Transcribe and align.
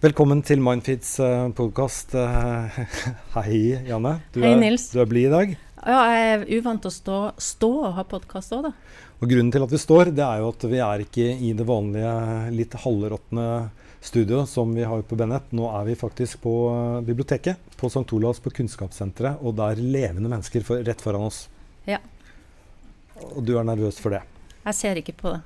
Velkommen 0.00 0.38
til 0.40 0.62
Mindfeeds 0.64 1.08
uh, 1.20 1.50
podkast. 1.52 2.14
Uh, 2.16 2.72
hei, 3.34 3.58
Janne. 3.84 4.14
Du 4.32 4.38
hei, 4.40 4.54
er, 4.54 4.60
Nils. 4.62 4.86
Du 4.94 5.02
er 5.02 5.10
blid 5.10 5.26
i 5.28 5.32
dag? 5.34 5.50
Ja, 5.76 5.98
jeg 6.08 6.30
er 6.30 6.44
uvant 6.56 6.80
til 6.80 6.88
å 6.88 6.94
stå, 6.94 7.16
stå 7.36 7.68
og 7.82 7.98
ha 7.98 8.04
podkast 8.08 8.54
òg, 8.56 8.70
da. 8.70 8.70
Og 9.20 9.28
Grunnen 9.28 9.50
til 9.52 9.66
at 9.66 9.74
vi 9.74 9.82
står, 9.82 10.14
det 10.16 10.24
er 10.24 10.40
jo 10.40 10.48
at 10.54 10.64
vi 10.72 10.80
er 10.86 11.04
ikke 11.04 11.26
i 11.44 11.52
det 11.52 11.68
vanlige 11.68 12.14
litt 12.56 12.78
halvråtne 12.80 13.44
studio 14.00 14.46
som 14.48 14.72
vi 14.72 14.88
har 14.88 15.04
på 15.04 15.20
Bennett. 15.20 15.52
Nå 15.52 15.68
er 15.68 15.84
vi 15.90 16.00
faktisk 16.00 16.40
på 16.48 16.56
uh, 16.72 17.04
biblioteket 17.04 17.76
på 17.76 17.92
St. 17.92 18.08
Olavs 18.16 18.40
på 18.40 18.56
Kunnskapssenteret, 18.56 19.44
og 19.44 19.60
det 19.60 19.68
er 19.68 19.84
levende 19.84 20.32
mennesker 20.32 20.64
for, 20.64 20.80
rett 20.88 21.04
foran 21.04 21.28
oss. 21.28 21.42
Ja. 21.84 22.00
Og 23.34 23.44
du 23.44 23.58
er 23.60 23.68
nervøs 23.68 24.00
for 24.00 24.16
det? 24.16 24.24
Jeg 24.64 24.80
ser 24.80 25.04
ikke 25.04 25.18
på 25.20 25.36
det. 25.36 25.44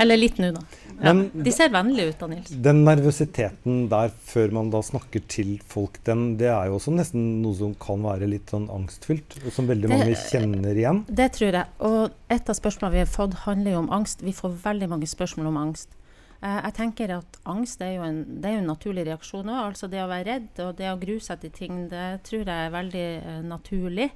Eller 0.00 0.18
litt 0.18 0.40
nå, 0.42 0.50
da. 0.54 0.62
Ja. 1.02 1.12
De 1.16 1.52
ser 1.52 1.72
vennlige 1.74 2.12
ut, 2.12 2.18
da, 2.20 2.28
Nils. 2.30 2.52
Den 2.64 2.84
nervøsiteten 2.86 3.88
der 3.90 4.12
før 4.28 4.54
man 4.54 4.70
da 4.72 4.80
snakker 4.84 5.24
til 5.30 5.56
folk, 5.68 5.98
den, 6.06 6.36
det 6.40 6.50
er 6.52 6.70
jo 6.70 6.78
også 6.78 6.94
nesten 6.94 7.26
noe 7.42 7.56
som 7.58 7.74
kan 7.80 8.04
være 8.04 8.28
litt 8.30 8.52
sånn 8.54 8.68
angstfylt, 8.72 9.40
og 9.42 9.50
som 9.54 9.68
veldig 9.70 9.90
det, 9.90 9.98
mange 9.98 10.20
kjenner 10.28 10.78
igjen? 10.78 11.02
Det 11.08 11.28
tror 11.36 11.58
jeg. 11.60 11.74
Og 11.90 12.32
et 12.36 12.54
av 12.54 12.58
spørsmålene 12.60 12.98
vi 12.98 13.04
har 13.04 13.10
fått, 13.10 13.36
handler 13.44 13.76
jo 13.76 13.82
om 13.82 13.92
angst. 13.98 14.24
Vi 14.24 14.36
får 14.36 14.56
veldig 14.64 14.90
mange 14.94 15.10
spørsmål 15.10 15.50
om 15.50 15.60
angst. 15.66 15.98
Eh, 16.44 16.60
jeg 16.60 16.76
tenker 16.76 17.16
at 17.16 17.38
angst 17.48 17.82
er 17.84 17.96
jo 17.96 18.06
en, 18.06 18.22
det 18.40 18.50
er 18.50 18.58
jo 18.58 18.62
en 18.62 18.72
naturlig 18.74 19.06
reaksjon 19.08 19.48
òg. 19.50 19.60
Altså 19.70 19.88
det 19.92 20.02
å 20.02 20.08
være 20.10 20.28
redd 20.30 20.64
og 20.66 20.74
det 20.80 20.90
å 20.92 20.98
grue 21.00 21.22
seg 21.24 21.42
til 21.44 21.54
ting, 21.56 21.84
det 21.92 22.08
tror 22.28 22.44
jeg 22.44 22.54
er 22.54 22.74
veldig 22.74 23.06
uh, 23.24 23.38
naturlig. 23.48 24.10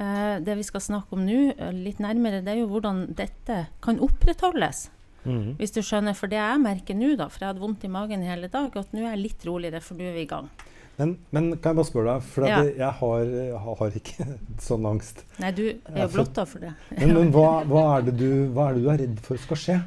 Uh, 0.00 0.40
det 0.42 0.56
vi 0.58 0.66
skal 0.66 0.82
snakke 0.82 1.14
om 1.14 1.22
nå, 1.26 1.52
uh, 1.58 1.70
litt 1.76 2.00
nærmere, 2.02 2.40
det 2.42 2.54
er 2.54 2.62
jo 2.62 2.70
hvordan 2.72 3.04
dette 3.18 3.66
kan 3.84 4.00
opprettholdes. 4.02 4.88
Mm. 5.22 5.54
Hvis 5.60 5.74
du 5.74 5.82
skjønner. 5.84 6.16
For 6.18 6.30
det 6.30 6.40
jeg 6.40 6.60
merker 6.62 6.98
nå, 6.98 7.14
da, 7.20 7.28
for 7.30 7.44
jeg 7.44 7.52
hadde 7.52 7.62
vondt 7.62 7.86
i 7.86 7.92
magen 7.92 8.24
hele 8.26 8.50
dag, 8.52 8.74
at 8.74 8.94
nå 8.94 9.04
er 9.04 9.12
jeg 9.12 9.24
litt 9.26 9.46
roligere, 9.46 9.82
for 9.84 9.98
nå 9.98 10.08
er 10.10 10.16
vi 10.16 10.26
i 10.26 10.30
gang. 10.30 10.50
Men, 10.98 11.16
men, 11.30 11.48
kan 11.56 11.72
jeg 11.72 11.78
bare 11.78 11.88
spørre 11.88 12.14
deg, 12.14 12.24
for 12.34 12.46
ja. 12.46 12.62
jeg, 12.68 12.94
har, 12.98 13.20
jeg, 13.24 13.60
har, 13.64 13.98
ikke 14.00 14.26
sånn 14.68 14.88
angst. 14.90 15.22
Nei, 15.42 15.52
du 15.56 15.64
er 15.70 16.00
jo 16.04 16.08
blotta 16.16 16.46
for 16.48 16.64
det. 16.64 16.72
Men, 16.98 17.14
men 17.16 17.30
hva, 17.34 17.52
hva, 17.68 17.84
er 17.98 18.10
du, 18.10 18.26
hva, 18.52 18.70
er 18.70 18.76
det 18.76 18.82
du, 18.82 18.90
er 18.92 19.06
redd 19.06 19.22
for 19.24 19.40
skal 19.40 19.62
skje? 19.62 19.78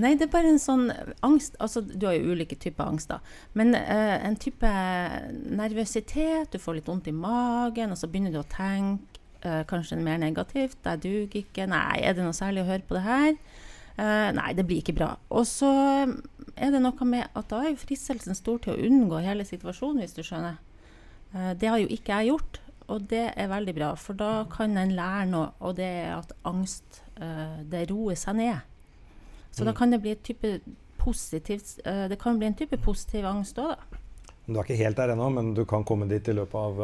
Nei, 0.00 0.14
det 0.16 0.24
er 0.24 0.32
bare 0.32 0.48
en 0.48 0.60
sånn 0.60 0.86
angst 1.20 1.58
Altså, 1.60 1.82
du 1.84 2.06
har 2.08 2.14
jo 2.16 2.32
ulike 2.32 2.56
typer 2.56 2.88
angst, 2.88 3.10
da. 3.10 3.18
Men 3.58 3.74
eh, 3.76 4.14
en 4.24 4.38
type 4.40 4.68
nervøsitet, 5.52 6.48
du 6.52 6.60
får 6.60 6.78
litt 6.78 6.88
vondt 6.88 7.10
i 7.12 7.16
magen, 7.16 7.92
og 7.92 8.00
så 8.00 8.08
begynner 8.08 8.32
du 8.32 8.40
å 8.40 8.48
tenke 8.48 9.11
uh, 9.46 9.62
kanskje 9.68 9.98
mer 10.00 10.20
negativt. 10.22 10.78
Jeg 10.84 11.02
duger 11.02 11.36
ikke. 11.42 11.66
Nei, 11.70 12.00
er 12.02 12.16
det 12.16 12.24
noe 12.24 12.36
særlig 12.36 12.64
å 12.64 12.68
høre 12.70 12.86
på 12.88 12.96
det 12.98 13.04
her? 13.06 13.36
Uh, 13.98 14.30
nei, 14.36 14.50
det 14.56 14.66
blir 14.68 14.82
ikke 14.82 14.96
bra. 14.96 15.12
Og 15.34 15.46
så 15.48 15.70
er 16.56 16.74
det 16.74 16.82
noe 16.82 17.08
med 17.08 17.28
at 17.38 17.48
da 17.50 17.62
er 17.62 17.72
jo 17.72 17.82
fristelsen 17.82 18.36
stor 18.38 18.62
til 18.62 18.74
å 18.74 18.88
unngå 18.88 19.22
hele 19.24 19.46
situasjonen, 19.48 20.02
hvis 20.02 20.16
du 20.16 20.22
skjønner. 20.26 20.58
Uh, 21.34 21.52
det 21.58 21.70
har 21.70 21.82
jo 21.82 21.90
ikke 21.92 22.18
jeg 22.18 22.32
gjort, 22.32 22.60
og 22.92 23.06
det 23.12 23.26
er 23.30 23.52
veldig 23.52 23.76
bra. 23.78 23.92
For 24.00 24.18
da 24.18 24.32
kan 24.52 24.76
en 24.80 24.96
lære 24.96 25.28
noe, 25.32 25.52
og 25.60 25.76
det 25.78 25.88
er 26.02 26.14
at 26.18 26.36
angst 26.48 27.00
det 27.70 27.84
roer 27.86 28.16
seg 28.18 28.34
ned. 28.34 28.64
Så 29.52 29.62
mm. 29.62 29.66
da 29.68 29.72
kan 29.78 29.92
det 29.92 30.00
bli 30.02 30.10
et 30.16 30.22
type 30.26 30.48
positivt 30.98 31.76
Det 31.84 32.16
kan 32.18 32.40
bli 32.40 32.48
en 32.48 32.56
type 32.58 32.74
positiv 32.82 33.28
angst 33.28 33.60
òg, 33.62 33.76
da. 33.76 34.00
Du 34.48 34.56
er 34.56 34.64
ikke 34.64 34.80
helt 34.80 34.98
der 34.98 35.12
ennå, 35.12 35.28
men 35.30 35.52
du 35.54 35.62
kan 35.68 35.84
komme 35.86 36.08
dit 36.10 36.26
i 36.26 36.34
løpet 36.34 36.56
av 36.58 36.82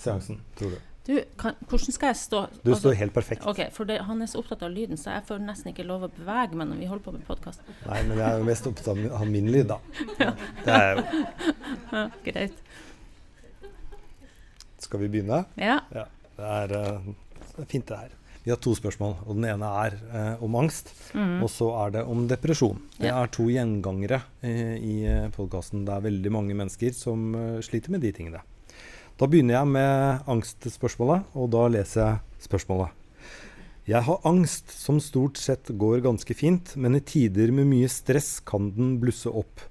seansen, 0.00 0.40
tror 0.56 0.72
du? 0.72 0.93
Du, 1.04 1.18
kan, 1.36 1.52
hvordan 1.68 1.92
skal 1.92 2.14
jeg 2.14 2.16
stå? 2.16 2.38
Du 2.64 2.70
altså, 2.70 2.78
står 2.80 2.94
helt 2.96 3.12
perfekt. 3.12 3.42
Ok, 3.44 3.58
for 3.76 3.84
det, 3.84 3.98
Han 4.08 4.22
er 4.24 4.28
så 4.30 4.40
opptatt 4.40 4.62
av 4.64 4.70
lyden, 4.72 4.96
så 4.96 5.12
jeg 5.12 5.26
får 5.28 5.42
nesten 5.44 5.74
ikke 5.74 5.84
lov 5.84 6.06
å 6.06 6.08
bevege 6.08 6.56
meg 6.56 6.70
når 6.70 6.80
vi 6.80 6.88
holder 6.88 7.04
på 7.04 7.12
med 7.12 7.26
podkast. 7.28 7.60
Nei, 7.84 7.98
men 8.08 8.16
jeg 8.16 8.24
er 8.24 8.40
jo 8.40 8.46
mest 8.48 8.68
opptatt 8.70 9.02
av 9.18 9.26
min 9.28 9.50
lyd, 9.52 9.68
da. 9.68 9.76
ja. 10.22 10.30
Det 10.64 10.78
er 10.78 10.88
jo 10.94 11.04
ja, 11.98 12.06
Greit. 12.24 12.62
Skal 14.80 15.04
vi 15.04 15.10
begynne? 15.12 15.42
Ja. 15.60 15.76
ja 15.92 16.06
det, 16.38 16.48
er, 16.48 16.72
uh, 16.72 17.44
det 17.50 17.66
er 17.66 17.68
fint, 17.68 17.86
det 17.92 18.00
her. 18.06 18.16
Vi 18.44 18.52
har 18.52 18.60
to 18.64 18.72
spørsmål. 18.76 19.14
og 19.26 19.36
Den 19.36 19.44
ene 19.48 19.68
er 19.84 19.94
eh, 19.96 20.42
om 20.44 20.56
angst, 20.60 20.90
mm. 21.16 21.38
og 21.40 21.48
så 21.48 21.70
er 21.80 21.94
det 21.94 22.02
om 22.12 22.26
depresjon. 22.28 22.76
Det 22.98 23.08
er 23.08 23.30
to 23.32 23.46
gjengangere 23.48 24.18
eh, 24.44 24.74
i 24.76 24.96
podkasten. 25.32 25.86
Det 25.88 25.94
er 25.94 26.04
veldig 26.04 26.32
mange 26.32 26.56
mennesker 26.58 26.92
som 26.92 27.32
sliter 27.64 27.94
med 27.96 28.04
de 28.04 28.12
tingene. 28.12 28.42
Da 29.14 29.28
begynner 29.30 29.60
jeg 29.60 29.70
med 29.70 30.24
angstspørsmålet, 30.26 31.28
og 31.38 31.50
da 31.54 31.68
leser 31.70 32.00
jeg 32.02 32.46
spørsmålet. 32.48 32.90
Jeg 33.86 34.02
har 34.02 34.26
angst 34.26 34.72
som 34.74 34.98
stort 34.98 35.38
sett 35.38 35.70
går 35.70 36.02
ganske 36.02 36.34
fint, 36.34 36.72
men 36.74 36.98
i 36.98 37.02
tider 37.04 37.52
med 37.54 37.68
mye 37.70 37.90
stress 37.92 38.40
kan 38.42 38.72
den 38.74 38.96
blusse 38.98 39.30
opp. 39.30 39.62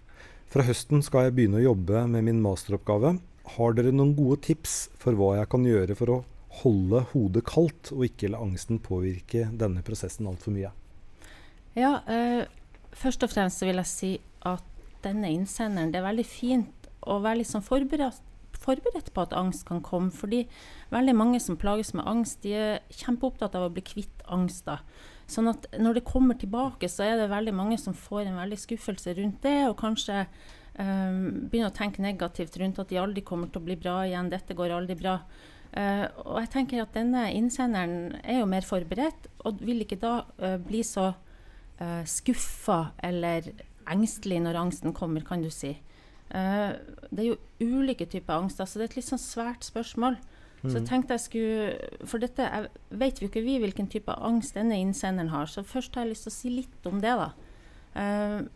Fra 0.53 0.63
høsten 0.63 1.03
skal 1.03 1.27
jeg 1.27 1.35
begynne 1.35 1.59
å 1.59 1.65
jobbe 1.65 2.05
med 2.13 2.27
min 2.29 2.39
masteroppgave. 2.45 3.17
Har 3.57 3.75
dere 3.75 3.91
noen 3.91 4.15
gode 4.15 4.39
tips 4.47 4.77
for 5.01 5.17
hva 5.19 5.33
jeg 5.41 5.51
kan 5.51 5.67
gjøre 5.67 5.97
for 5.99 6.13
å 6.13 6.19
holde 6.61 7.03
hodet 7.11 7.43
kaldt, 7.49 7.91
og 7.91 8.07
ikke 8.07 8.31
la 8.31 8.39
angsten 8.45 8.79
påvirke 8.79 9.49
denne 9.51 9.83
prosessen 9.83 10.29
altfor 10.29 10.55
mye? 10.55 10.71
Ja, 11.75 11.97
eh, 12.07 12.45
først 12.95 13.25
og 13.27 13.33
fremst 13.33 13.65
vil 13.65 13.81
jeg 13.81 13.91
si 13.91 14.13
at 14.47 14.63
denne 15.03 15.33
innsenderen, 15.35 15.91
det 15.91 15.99
er 15.99 16.07
veldig 16.07 16.29
fint 16.29 16.93
å 17.03 17.17
være 17.19 17.41
litt 17.41 17.51
sånn 17.51 17.65
forberedt 17.65 18.29
forberedt 18.63 19.12
på 19.13 19.25
at 19.25 19.35
angst 19.38 19.68
kan 19.68 19.84
komme. 19.85 20.12
Fordi 20.13 20.46
veldig 20.94 21.16
mange 21.19 21.41
som 21.44 21.59
plages 21.59 21.94
med 21.97 22.07
angst, 22.09 22.41
de 22.46 22.56
er 22.57 22.79
kjempeopptatt 23.03 23.57
av 23.59 23.68
å 23.68 23.74
bli 23.74 23.84
kvitt 23.85 24.24
angst. 24.31 24.66
da. 24.69 24.79
Sånn 25.29 25.47
at 25.51 25.68
når 25.79 26.00
det 26.00 26.07
kommer 26.07 26.38
tilbake, 26.40 26.90
så 26.91 27.06
er 27.07 27.22
det 27.22 27.31
veldig 27.31 27.56
mange 27.56 27.79
som 27.79 27.96
får 27.96 28.28
en 28.28 28.40
veldig 28.41 28.59
skuffelse 28.59 29.16
rundt 29.19 29.41
det, 29.46 29.57
og 29.69 29.79
kanskje 29.79 30.25
um, 30.79 31.47
begynner 31.47 31.72
å 31.72 31.78
tenke 31.78 32.03
negativt 32.03 32.57
rundt 32.59 32.81
at 32.81 32.91
de 32.91 33.00
aldri 33.02 33.23
kommer 33.25 33.52
til 33.52 33.62
å 33.62 33.68
bli 33.68 33.78
bra 33.79 34.02
igjen, 34.07 34.31
dette 34.34 34.57
går 34.57 34.75
aldri 34.75 34.97
bra. 35.00 35.19
Uh, 35.73 36.06
og 36.28 36.38
jeg 36.44 36.52
tenker 36.53 36.84
at 36.84 36.94
denne 36.94 37.25
innsenderen 37.34 38.18
er 38.22 38.41
jo 38.41 38.50
mer 38.50 38.68
forberedt, 38.68 39.29
og 39.47 39.63
vil 39.63 39.85
ikke 39.85 40.02
da 40.02 40.19
uh, 40.44 40.57
bli 40.62 40.84
så 40.85 41.13
uh, 41.13 42.03
skuffa 42.06 42.81
eller 43.03 43.53
engstelig 43.90 44.44
når 44.44 44.59
angsten 44.59 44.96
kommer, 44.96 45.25
kan 45.25 45.44
du 45.44 45.50
si. 45.53 45.73
Uh, 46.33 46.73
det 47.13 47.23
er 47.23 47.29
jo 47.33 47.39
ulike 47.61 48.07
typer 48.09 48.39
angster, 48.39 48.66
så 48.66 48.79
det 48.79 48.88
er 48.88 48.91
et 48.91 48.99
litt 49.01 49.09
sånn 49.11 49.21
svært 49.21 49.67
spørsmål. 49.67 50.17
Mm. 50.63 50.69
Så 50.69 50.77
jeg 50.77 50.85
tenkte 50.88 51.16
jeg 51.17 51.23
skulle 51.25 52.05
For 52.07 52.23
dette 52.23 52.45
jeg, 52.47 52.69
vet 52.95 53.17
jo 53.19 53.27
ikke 53.27 53.44
vi 53.44 53.57
hvilken 53.59 53.89
type 53.91 54.13
angst 54.16 54.55
denne 54.55 54.77
innsenderen 54.79 55.33
har, 55.33 55.49
så 55.51 55.66
først 55.67 55.95
har 55.95 56.07
jeg 56.07 56.13
lyst 56.13 56.25
til 56.25 56.31
å 56.31 56.38
si 56.38 56.53
litt 56.61 56.88
om 56.89 57.01
det, 57.03 57.16
da. 57.19 57.33
Uh, 57.93 58.47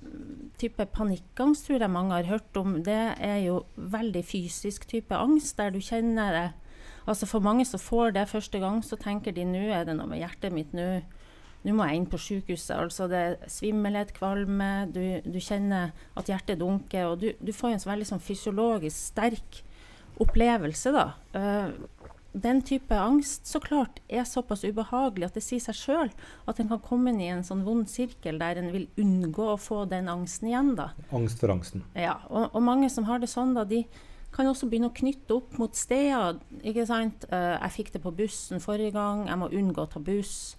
type 0.57 0.87
panikkangst 0.95 1.67
tror 1.67 1.83
jeg 1.83 1.93
mange 1.93 2.15
har 2.15 2.31
hørt 2.31 2.57
om. 2.57 2.79
Det 2.85 3.01
er 3.21 3.41
jo 3.45 3.59
veldig 3.75 4.23
fysisk 4.25 4.87
type 4.89 5.13
angst, 5.13 5.59
der 5.59 5.75
du 5.75 5.83
kjenner 5.83 6.33
det 6.33 6.47
Altså 7.07 7.23
For 7.23 7.39
mange 7.39 7.63
som 7.63 7.79
får 7.79 8.17
det 8.17 8.25
første 8.27 8.59
gang, 8.59 8.81
så 8.83 8.97
tenker 8.99 9.31
de 9.31 9.45
nå 9.47 9.61
er 9.71 9.85
det 9.87 9.93
noe 9.95 10.09
med 10.11 10.19
hjertet 10.19 10.51
mitt. 10.51 10.73
nå 10.75 11.05
nå 11.65 11.73
må 11.75 11.87
jeg 11.87 11.99
inn 11.99 12.09
på 12.09 12.19
sykehuset. 12.21 12.75
Altså 12.77 13.07
det 13.11 13.21
er 13.23 13.37
svimmelhet, 13.51 14.13
kvalme, 14.15 14.87
du, 14.93 15.01
du, 15.25 15.39
kjenner 15.43 15.93
at 16.17 16.29
hjertet 16.29 16.61
dunker. 16.61 17.11
Og 17.11 17.23
du, 17.23 17.31
du 17.39 17.53
får 17.55 17.75
en 17.75 17.87
veldig 17.91 18.09
sånn 18.11 18.23
fysiologisk 18.23 19.11
sterk 19.13 19.63
opplevelse, 20.21 20.93
da. 20.95 21.09
Uh, 21.35 22.07
den 22.37 22.61
type 22.61 22.93
angst 22.93 23.47
så 23.49 23.59
klart 23.63 24.01
er 24.07 24.25
såpass 24.27 24.61
ubehagelig 24.67 25.25
at 25.25 25.37
det 25.37 25.43
sier 25.45 25.61
seg 25.63 25.77
sjøl 25.77 26.11
at 26.45 26.59
en 26.61 26.69
kan 26.69 26.81
komme 26.83 27.09
inn 27.09 27.21
i 27.23 27.31
en 27.33 27.45
sånn 27.45 27.63
vond 27.65 27.87
sirkel 27.89 28.37
der 28.41 28.59
en 28.61 28.69
vil 28.75 28.85
unngå 28.99 29.47
å 29.53 29.57
få 29.61 29.85
den 29.89 30.09
angsten 30.11 30.51
igjen. 30.51 30.75
da. 30.77 30.91
Angst 31.15 31.41
for 31.41 31.53
angsten. 31.55 31.85
Ja, 31.97 32.19
og, 32.29 32.51
og 32.53 32.61
mange 32.63 32.91
som 32.93 33.07
har 33.09 33.23
det 33.23 33.31
sånn, 33.31 33.55
da, 33.57 33.65
de 33.65 33.85
kan 34.35 34.49
også 34.49 34.69
begynne 34.69 34.91
å 34.91 34.97
knytte 34.97 35.39
opp 35.39 35.57
mot 35.57 35.75
steder. 35.75 36.37
ikke 36.61 36.85
sant? 36.89 37.25
Uh, 37.31 37.57
jeg 37.57 37.75
fikk 37.79 37.93
det 37.95 38.03
på 38.03 38.13
bussen 38.13 38.61
forrige 38.63 38.93
gang, 38.97 39.25
jeg 39.31 39.41
må 39.41 39.49
unngå 39.49 39.87
å 39.87 39.91
ta 39.91 40.03
buss. 40.03 40.57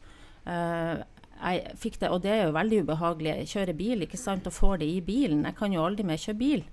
Uh, 0.49 1.05
jeg 1.39 1.75
fikk 1.79 1.99
det, 2.03 2.11
og 2.11 2.23
det 2.25 2.33
er 2.35 2.47
jo 2.49 2.55
veldig 2.57 2.81
ubehagelig. 2.85 3.35
Jeg 3.43 3.51
kjører 3.53 3.79
bil 3.79 4.05
ikke 4.05 4.19
sant, 4.19 4.47
og 4.49 4.55
får 4.55 4.81
det 4.83 4.89
i 4.91 5.03
bilen. 5.05 5.45
Jeg 5.47 5.57
kan 5.59 5.75
jo 5.75 5.85
aldri 5.85 6.07
mer 6.07 6.19
kjøre 6.19 6.39
bil. 6.41 6.65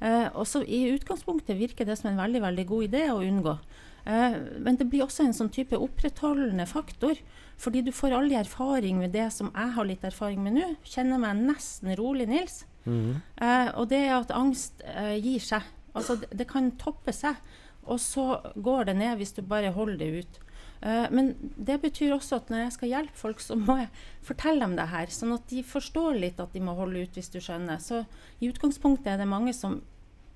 Eh, 0.00 0.28
og 0.32 0.46
så 0.48 0.62
I 0.64 0.86
utgangspunktet 0.94 1.58
virker 1.58 1.88
det 1.88 1.98
som 2.00 2.10
en 2.10 2.22
veldig 2.22 2.40
veldig 2.44 2.66
god 2.70 2.86
idé 2.88 3.02
å 3.12 3.20
unngå. 3.24 3.56
Eh, 4.04 4.36
men 4.64 4.78
det 4.80 4.88
blir 4.88 5.04
også 5.04 5.26
en 5.26 5.36
sånn 5.36 5.52
type 5.52 5.76
opprettholdende 5.76 6.66
faktor. 6.70 7.20
Fordi 7.60 7.84
du 7.86 7.92
får 7.94 8.16
aldri 8.16 8.38
erfaring 8.40 8.98
med 8.98 9.12
det 9.14 9.28
som 9.32 9.52
jeg 9.52 9.74
har 9.76 9.88
litt 9.88 10.06
erfaring 10.08 10.40
med 10.42 10.56
nå. 10.56 10.70
Kjenner 10.88 11.20
meg 11.22 11.44
nesten 11.44 11.92
rolig, 12.00 12.26
Nils. 12.30 12.64
Mm. 12.88 13.20
Eh, 13.20 13.68
og 13.76 13.90
det 13.92 14.00
er 14.06 14.16
at 14.16 14.32
angst 14.34 14.80
gir 15.20 15.44
seg. 15.44 15.68
Altså, 15.94 16.16
det, 16.22 16.32
det 16.32 16.48
kan 16.50 16.72
toppe 16.80 17.12
seg. 17.14 17.36
Og 17.84 18.00
så 18.00 18.40
går 18.56 18.88
det 18.88 18.96
ned 18.96 19.20
hvis 19.20 19.36
du 19.36 19.44
bare 19.44 19.74
holder 19.76 20.00
det 20.00 20.24
ut. 20.24 20.40
Uh, 20.84 21.06
men 21.08 21.32
det 21.56 21.78
betyr 21.80 22.12
også 22.12 22.42
at 22.42 22.50
når 22.52 22.66
jeg 22.66 22.72
skal 22.74 22.90
hjelpe 22.90 23.16
folk, 23.16 23.40
så 23.40 23.56
må 23.56 23.78
jeg 23.80 23.88
fortelle 24.26 24.60
dem 24.66 24.76
det 24.76 24.90
her. 24.92 25.12
Sånn 25.12 25.32
at 25.32 25.46
de 25.48 25.62
forstår 25.64 26.18
litt 26.20 26.42
at 26.42 26.52
de 26.52 26.60
må 26.60 26.76
holde 26.76 27.06
ut, 27.06 27.16
hvis 27.16 27.32
du 27.32 27.40
skjønner. 27.40 27.80
Så 27.80 28.02
i 28.40 28.50
utgangspunktet 28.52 29.14
er 29.14 29.22
det 29.22 29.30
mange 29.30 29.54
som 29.56 29.80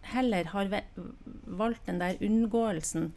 heller 0.08 0.48
har 0.54 0.72
valgt 1.44 1.84
den 1.90 2.00
der 2.00 2.16
unngåelsen. 2.24 3.10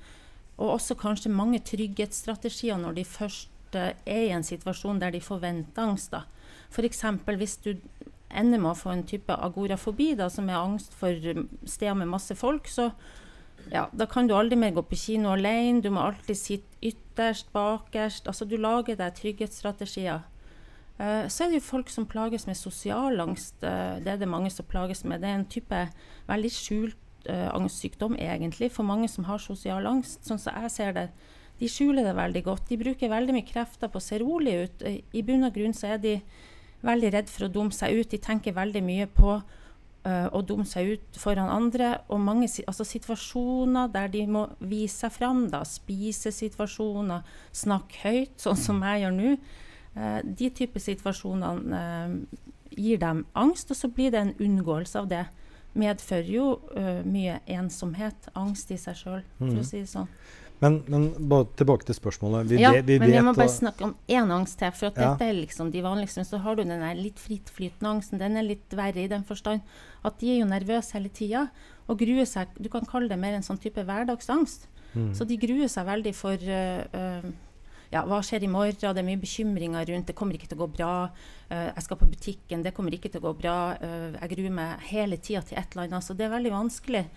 Og 0.59 0.75
også 0.75 0.97
kanskje 0.99 1.31
mange 1.31 1.61
trygghetsstrategier 1.63 2.81
når 2.81 2.99
de 2.99 3.07
først 3.07 3.79
uh, 3.79 3.93
er 4.03 4.27
i 4.27 4.35
en 4.35 4.43
situasjon 4.43 4.99
der 4.99 5.15
de 5.15 5.23
forventer 5.23 5.87
angst. 5.87 6.19
F.eks. 6.67 7.05
For 7.23 7.39
hvis 7.39 7.55
du 7.63 7.77
ender 8.27 8.59
med 8.59 8.73
å 8.73 8.77
få 8.77 8.91
en 8.91 9.07
type 9.07 9.35
agorafobi, 9.35 10.13
da, 10.19 10.27
som 10.31 10.51
er 10.51 10.59
angst 10.59 10.95
for 10.99 11.31
um, 11.31 11.47
steder 11.63 11.95
med 12.03 12.11
masse 12.11 12.35
folk, 12.35 12.67
så 12.67 12.91
ja, 13.69 13.85
da 13.93 14.07
kan 14.09 14.27
du 14.27 14.33
aldri 14.35 14.57
mer 14.59 14.73
gå 14.75 14.83
på 14.87 14.97
kino 14.97 15.31
alene. 15.35 15.81
Du 15.83 15.89
må 15.93 16.03
alltid 16.03 16.37
sitte 16.37 16.71
ytterst, 16.81 17.51
bakerst. 17.53 18.27
Altså, 18.27 18.45
du 18.45 18.57
lager 18.57 18.97
deg 18.99 19.15
trygghetsstrategier. 19.19 20.23
Uh, 21.01 21.25
så 21.29 21.45
er 21.45 21.51
det 21.51 21.61
jo 21.61 21.67
folk 21.69 21.89
som 21.89 22.07
plages 22.09 22.47
med 22.49 22.57
sosial 22.59 23.21
angst. 23.23 23.57
Uh, 23.63 23.97
det 24.01 24.15
er 24.15 24.21
det 24.21 24.29
mange 24.29 24.51
som 24.53 24.67
plages 24.69 25.03
med. 25.03 25.21
Det 25.21 25.29
er 25.29 25.39
en 25.39 25.47
type 25.49 25.83
veldig 26.27 26.51
skjult 26.53 27.29
uh, 27.29 27.49
angstsykdom, 27.55 28.17
egentlig, 28.19 28.71
for 28.73 28.87
mange 28.87 29.09
som 29.09 29.25
har 29.29 29.41
sosial 29.41 29.87
angst. 29.89 30.25
Sånn 30.27 30.41
som 30.41 30.57
jeg 30.61 30.73
ser 30.73 30.97
det. 30.97 31.07
De 31.61 31.69
skjuler 31.69 32.05
det 32.05 32.17
veldig 32.17 32.43
godt. 32.45 32.69
De 32.69 32.79
bruker 32.81 33.11
veldig 33.11 33.37
mye 33.37 33.47
krefter 33.47 33.91
på 33.91 34.01
å 34.01 34.03
se 34.03 34.17
rolig 34.21 34.55
ut. 34.65 34.85
I 34.87 35.25
bunn 35.25 35.45
og 35.45 35.53
grunn 35.53 35.75
så 35.77 35.93
er 35.93 36.01
de 36.01 36.15
veldig 36.81 37.11
redd 37.13 37.29
for 37.29 37.45
å 37.45 37.51
dumme 37.53 37.75
seg 37.75 37.99
ut. 37.99 38.09
De 38.09 38.17
tenker 38.21 38.57
veldig 38.57 38.81
mye 38.81 39.05
på 39.13 39.35
uh, 40.05 40.27
å 40.33 40.41
dumme 40.45 40.65
seg 40.67 40.95
ut 40.95 41.19
foran 41.19 41.49
andre. 41.51 41.93
Og 42.11 42.21
mange 42.21 42.49
altså 42.67 42.85
situasjoner 42.87 43.91
der 43.93 44.11
de 44.13 44.25
må 44.29 44.45
vise 44.59 45.03
seg 45.03 45.15
fram, 45.17 45.45
da, 45.51 45.63
spisesituasjoner, 45.67 47.27
snakke 47.63 48.05
høyt, 48.05 48.37
sånn 48.41 48.59
som 48.59 48.81
jeg 48.85 49.05
gjør 49.05 49.17
nå. 49.17 49.35
Uh, 49.95 50.19
de 50.23 50.49
type 50.55 50.81
situasjonene 50.81 51.83
uh, 51.83 52.41
gir 52.71 53.01
dem 53.01 53.25
angst, 53.37 53.73
og 53.73 53.79
så 53.79 53.91
blir 53.91 54.13
det 54.13 54.25
en 54.25 54.35
unngåelse 54.39 54.99
av 55.01 55.11
det. 55.11 55.25
Medfører 55.71 56.27
jo 56.27 56.45
mye 57.07 57.37
ensomhet, 57.47 58.25
angst 58.35 58.73
i 58.75 58.77
seg 58.79 58.97
sjøl, 58.99 59.21
for 59.37 59.59
å 59.61 59.63
si 59.63 59.79
det 59.79 59.87
sånn. 59.87 60.09
Men, 60.61 60.77
men 60.93 61.07
bare 61.29 61.47
tilbake 61.57 61.87
til 61.87 61.97
spørsmålet. 61.97 62.49
Vi, 62.51 62.59
ja, 62.61 62.69
vi, 62.75 62.83
vi 62.85 62.99
men 63.01 63.09
vi 63.09 63.21
må 63.25 63.33
bare 63.33 63.49
snakke 63.49 63.87
om 63.87 63.95
én 64.05 64.29
angst 64.33 64.59
til. 64.61 64.69
For 64.77 64.91
ja. 64.91 64.93
dette 64.99 65.25
er 65.25 65.39
liksom 65.39 65.71
de 65.73 65.81
vanligste. 65.81 66.21
Så 66.27 66.37
har 66.43 66.57
du 66.57 66.61
den 66.61 66.83
litt 66.99 67.21
frittflytende 67.21 67.95
angsten. 67.95 68.21
Den 68.21 68.37
er 68.37 68.45
litt 68.45 68.75
verre 68.77 69.01
i 69.01 69.09
den 69.09 69.25
forstand 69.25 69.65
at 70.05 70.19
de 70.21 70.29
er 70.33 70.41
jo 70.41 70.49
nervøse 70.49 70.93
hele 70.97 71.09
tida 71.13 71.47
og 71.89 71.97
gruer 71.97 72.29
seg. 72.29 72.53
Du 72.61 72.69
kan 72.73 72.85
kalle 72.85 73.09
det 73.09 73.17
mer 73.19 73.33
en 73.37 73.45
sånn 73.45 73.59
type 73.61 73.81
hverdagsangst. 73.87 74.69
Mm. 74.93 75.09
Så 75.17 75.25
de 75.25 75.39
gruer 75.41 75.71
seg 75.71 75.87
veldig 75.87 76.13
for 76.13 76.37
uh, 76.37 76.85
uh, 76.93 77.27
ja, 77.91 78.05
hva 78.05 78.21
skjer 78.25 78.45
i 78.45 78.51
morgen? 78.51 78.77
Det 78.77 79.01
er 79.01 79.07
mye 79.07 79.21
bekymringer 79.21 79.89
rundt. 79.89 80.11
Det 80.11 80.17
kommer 80.17 80.37
ikke 80.37 80.51
til 80.51 80.59
å 80.59 80.63
gå 80.67 80.71
bra. 80.77 80.93
Uh, 81.49 81.69
jeg 81.71 81.87
skal 81.87 82.01
på 82.03 82.13
butikken. 82.13 82.65
Det 82.65 82.77
kommer 82.77 82.93
ikke 82.93 83.09
til 83.09 83.23
å 83.23 83.31
gå 83.31 83.37
bra. 83.41 83.59
jeg 83.81 84.33
gruer 84.35 84.57
meg 84.61 84.89
hele 84.93 85.17
tida 85.17 85.41
til 85.41 85.57
et 85.57 85.73
eller 85.73 85.89
annet. 85.89 86.05
Så 86.05 86.13
det 86.13 86.29
er 86.29 86.35
veldig 86.37 86.53
vanskelig 86.53 87.07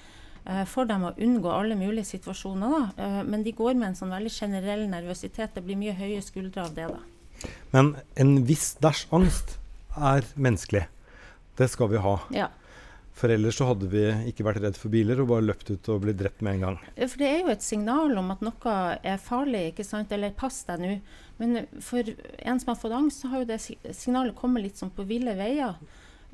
for 0.69 0.89
dem 0.89 1.07
å 1.09 1.15
unngå 1.17 1.49
alle 1.49 1.77
mulige 1.79 2.05
situasjoner. 2.15 2.75
Da. 2.75 3.05
Eh, 3.05 3.21
men 3.25 3.45
de 3.47 3.55
går 3.57 3.77
med 3.79 3.91
en 3.91 3.99
sånn 3.99 4.13
veldig 4.13 4.33
generell 4.33 4.85
nervøsitet. 4.91 5.55
Det 5.57 5.65
blir 5.65 5.81
mye 5.81 5.97
høye 5.97 6.21
skuldre 6.25 6.67
av 6.67 6.75
det. 6.77 6.89
da. 6.93 7.49
Men 7.73 7.95
en 8.21 8.35
viss 8.49 8.75
dæsj 8.83 9.07
angst 9.17 9.57
er 9.97 10.27
menneskelig. 10.37 10.85
Det 11.57 11.71
skal 11.71 11.91
vi 11.93 12.03
ha. 12.03 12.19
Ja. 12.35 12.51
For 13.15 13.31
ellers 13.31 13.61
så 13.61 13.69
hadde 13.69 13.87
vi 13.93 14.03
ikke 14.27 14.45
vært 14.47 14.63
redd 14.65 14.79
for 14.79 14.91
biler 14.91 15.21
og 15.23 15.29
bare 15.31 15.47
løpt 15.47 15.69
ut 15.71 15.89
og 15.95 16.01
blitt 16.03 16.19
drept 16.19 16.43
med 16.43 16.57
en 16.57 16.65
gang. 16.65 16.79
For 16.99 17.21
det 17.21 17.29
er 17.31 17.45
jo 17.45 17.53
et 17.53 17.63
signal 17.63 18.17
om 18.19 18.33
at 18.35 18.43
noe 18.43 18.79
er 19.07 19.21
farlig, 19.23 19.69
ikke 19.71 19.87
sant? 19.87 20.11
eller 20.13 20.35
pass 20.35 20.65
deg 20.67 20.83
nå. 20.83 20.97
Men 21.39 21.69
for 21.83 22.03
en 22.03 22.61
som 22.61 22.73
har 22.73 22.81
fått 22.81 22.97
angst, 22.97 23.23
så 23.23 23.31
har 23.31 23.43
jo 23.43 23.51
det 23.53 23.61
signalet 23.63 24.35
kommet 24.39 24.67
litt 24.67 24.83
sånn 24.83 24.93
på 24.95 25.07
ville 25.07 25.35
veier. 25.39 25.79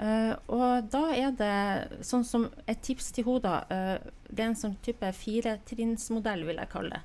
Uh, 0.01 0.33
og 0.49 0.87
da 0.89 1.03
er 1.13 1.33
det 1.37 2.05
sånn 2.09 2.23
som 2.25 2.47
et 2.71 2.81
tips 2.81 3.11
til 3.13 3.27
henne, 3.27 3.53
uh, 3.69 4.13
det 4.31 4.45
er 4.45 4.49
en 4.49 4.57
sånn 4.57 4.79
type 4.85 5.11
firetrinnsmodell, 5.19 6.47
vil 6.49 6.63
jeg 6.63 6.73
kalle 6.73 6.95
det. 6.95 7.03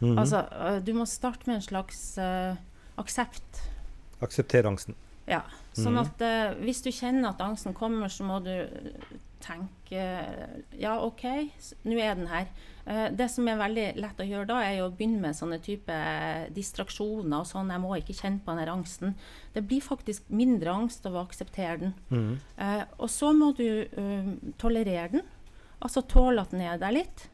Mm 0.00 0.08
-hmm. 0.08 0.20
Altså, 0.20 0.40
uh, 0.50 0.78
du 0.84 0.92
må 0.94 1.06
starte 1.06 1.46
med 1.46 1.56
en 1.56 1.62
slags 1.62 2.18
aksept. 2.98 3.62
Akseptere 4.20 4.68
angsten. 4.68 4.94
Ja. 5.26 5.42
Sånn 5.72 5.94
mhm. 5.94 5.98
at 5.98 6.58
hvis 6.60 6.82
du 6.82 6.90
kjenner 6.90 7.28
at 7.30 7.40
angsten 7.40 7.74
kommer, 7.74 8.08
så 8.08 8.24
må 8.24 8.38
du 8.44 8.68
tenke 9.40 10.24
Ja, 10.78 10.98
OK, 11.04 11.22
nå 11.84 11.98
er 11.98 12.14
den 12.14 12.26
her. 12.26 12.46
Uh, 12.84 13.08
det 13.16 13.30
som 13.32 13.46
er 13.48 13.56
veldig 13.56 13.84
lett 13.96 14.18
å 14.20 14.26
gjøre 14.28 14.48
da, 14.50 14.58
er 14.60 14.82
å 14.84 14.90
begynne 14.92 15.22
med 15.22 15.36
sånne 15.36 15.56
type 15.64 15.94
distraksjoner 16.56 17.40
og 17.40 17.48
sånn. 17.48 17.72
Jeg 17.72 17.80
må 17.80 17.94
ikke 17.96 18.16
kjenne 18.16 18.44
på 18.44 18.56
den 18.58 18.72
angsten. 18.72 19.14
Det 19.54 19.64
blir 19.64 19.84
faktisk 19.84 20.28
mindre 20.28 20.74
angst 20.74 21.06
av 21.08 21.16
å 21.16 21.22
akseptere 21.24 21.78
den. 21.80 21.94
Mm. 22.10 22.34
Eh, 22.60 22.82
og 22.98 23.08
så 23.12 23.32
må 23.36 23.52
du 23.56 23.68
uh, 23.88 24.34
tolerere 24.60 25.14
den. 25.16 25.24
Altså 25.84 26.04
tåle 26.08 26.44
at 26.44 26.52
den 26.52 26.64
er 26.64 26.80
der 26.80 26.94
litt. 26.96 27.30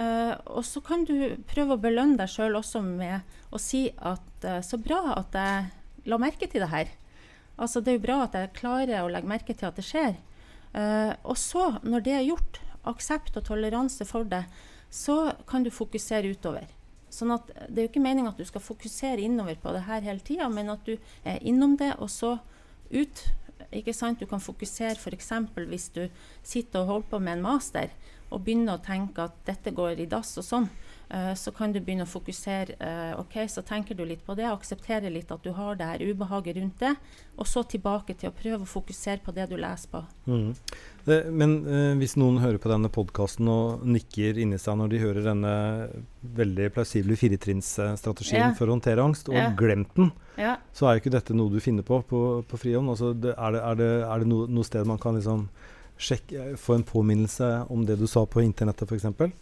og 0.00 0.62
så 0.64 0.80
kan 0.80 1.02
du 1.04 1.34
prøve 1.50 1.74
å 1.74 1.80
belønne 1.82 2.16
deg 2.16 2.30
sjøl 2.30 2.54
også 2.56 2.80
med 2.84 3.26
å 3.50 3.58
si 3.60 3.80
at 3.98 4.46
så 4.64 4.78
bra 4.80 5.16
at 5.16 5.34
jeg 5.34 6.06
la 6.08 6.18
merke 6.22 6.46
til 6.46 6.62
det 6.62 6.70
her. 6.70 6.92
Altså 7.58 7.82
det 7.82 7.90
er 7.90 7.98
jo 7.98 8.04
bra 8.04 8.20
at 8.24 8.38
jeg 8.38 8.52
klarer 8.56 9.02
å 9.02 9.10
legge 9.10 9.28
merke 9.28 9.56
til 9.58 9.68
at 9.68 9.76
det 9.76 9.84
skjer. 9.84 10.14
og 11.26 11.36
så, 11.36 11.64
når 11.82 12.06
det 12.06 12.14
er 12.14 12.28
gjort, 12.28 12.60
aksept 12.88 13.36
og 13.36 13.48
toleranse 13.50 14.06
for 14.08 14.24
det, 14.30 14.44
så 14.90 15.32
kan 15.46 15.64
du 15.64 15.70
fokusere 15.70 16.34
utover. 16.34 16.66
Sånn 17.10 17.34
at 17.34 17.46
Det 17.68 17.78
er 17.78 17.86
jo 17.86 17.90
ikke 17.90 18.02
meninga 18.02 18.30
at 18.30 18.38
du 18.38 18.46
skal 18.46 18.62
fokusere 18.62 19.22
innover 19.22 19.58
på 19.58 19.72
det 19.74 19.84
her 19.86 20.02
hele 20.06 20.22
tida, 20.22 20.48
men 20.48 20.70
at 20.70 20.84
du 20.86 20.96
er 21.24 21.42
innom 21.42 21.76
det, 21.76 21.94
og 21.98 22.10
så 22.10 22.38
ut. 22.90 23.26
ikke 23.70 23.94
sant? 23.94 24.18
Du 24.18 24.26
kan 24.26 24.40
fokusere 24.40 24.98
f.eks. 24.98 25.30
hvis 25.54 25.88
du 25.94 26.08
sitter 26.42 26.80
og 26.80 26.86
holder 26.86 27.10
på 27.10 27.18
med 27.18 27.38
en 27.38 27.42
master 27.42 27.90
og 28.30 28.42
begynner 28.42 28.78
å 28.78 28.82
tenke 28.82 29.22
at 29.22 29.36
dette 29.46 29.70
går 29.70 30.00
i 30.00 30.06
dass 30.10 30.38
og 30.38 30.44
sånn. 30.46 30.68
Uh, 31.10 31.34
så 31.34 31.50
kan 31.50 31.72
du 31.74 31.80
begynne 31.82 32.04
å 32.06 32.10
fokusere. 32.10 32.76
Uh, 32.78 33.18
ok, 33.18 33.42
Så 33.50 33.64
tenker 33.66 33.96
du 33.98 34.04
litt 34.06 34.22
på 34.22 34.36
det, 34.38 34.46
aksepterer 34.46 35.10
litt 35.10 35.32
at 35.34 35.42
du 35.42 35.50
har 35.56 35.74
det 35.74 35.88
her 35.88 36.04
ubehaget 36.06 36.60
rundt 36.60 36.78
det. 36.84 36.92
Og 37.34 37.48
så 37.50 37.64
tilbake 37.66 38.14
til 38.14 38.30
å 38.30 38.36
prøve 38.36 38.62
å 38.62 38.68
fokusere 38.68 39.18
på 39.24 39.34
det 39.34 39.48
du 39.50 39.56
leser 39.58 39.90
på. 39.90 40.04
Mm. 40.30 40.52
Det, 41.08 41.18
men 41.34 41.56
uh, 41.66 41.96
hvis 41.98 42.14
noen 42.20 42.38
hører 42.44 42.62
på 42.62 42.70
denne 42.70 42.92
podkasten 42.94 43.50
og 43.50 43.82
nikker 43.90 44.38
inni 44.38 44.60
seg 44.60 44.78
når 44.78 44.94
de 44.94 45.02
hører 45.02 45.26
denne 45.26 45.52
veldig 46.38 46.70
plausible 46.76 47.18
firetrinnsstrategien 47.18 48.50
ja. 48.52 48.54
for 48.54 48.70
å 48.70 48.78
håndtere 48.78 49.02
angst, 49.02 49.32
og 49.32 49.40
ja. 49.40 49.50
glemt 49.58 49.90
den, 49.98 50.14
ja. 50.38 50.58
så 50.76 50.86
er 50.86 50.94
jo 50.94 51.04
ikke 51.04 51.16
dette 51.18 51.34
noe 51.34 51.50
du 51.50 51.58
finner 51.64 51.86
på 51.86 52.04
på, 52.06 52.24
på 52.46 52.64
frihånd. 52.68 52.94
Altså, 52.94 53.16
det, 53.18 53.34
er 53.34 53.58
det, 53.58 53.66
er 53.66 53.82
det, 53.82 53.92
er 54.06 54.22
det 54.22 54.30
no, 54.30 54.44
noe 54.46 54.68
sted 54.68 54.86
man 54.86 55.02
kan 55.02 55.18
liksom 55.18 55.48
sjekke, 56.00 56.52
få 56.60 56.78
en 56.78 56.86
påminnelse 56.86 57.54
om 57.72 57.82
det 57.88 57.98
du 57.98 58.06
sa 58.06 58.22
på 58.30 58.46
internettet, 58.46 58.86
f.eks.? 58.86 59.34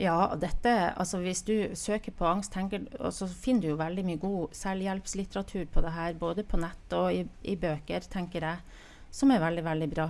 Ja, 0.00 0.32
dette, 0.40 0.72
altså 0.96 1.18
hvis 1.20 1.42
du 1.44 1.74
søker 1.76 2.14
på 2.16 2.24
angst, 2.24 2.54
tenker, 2.54 2.86
så 3.12 3.26
finner 3.28 3.60
du 3.60 3.68
jo 3.74 3.80
veldig 3.80 4.04
mye 4.08 4.20
god 4.22 4.54
selvhjelpslitteratur 4.56 5.66
på 5.68 5.82
det 5.84 5.92
her, 5.92 6.16
både 6.16 6.44
på 6.48 6.60
nett 6.62 6.96
og 6.96 7.12
i, 7.12 7.26
i 7.44 7.58
bøker, 7.60 8.06
tenker 8.08 8.46
jeg, 8.46 8.80
som 9.12 9.30
er 9.30 9.42
veldig, 9.42 9.64
veldig 9.66 9.88
bra. 9.92 10.08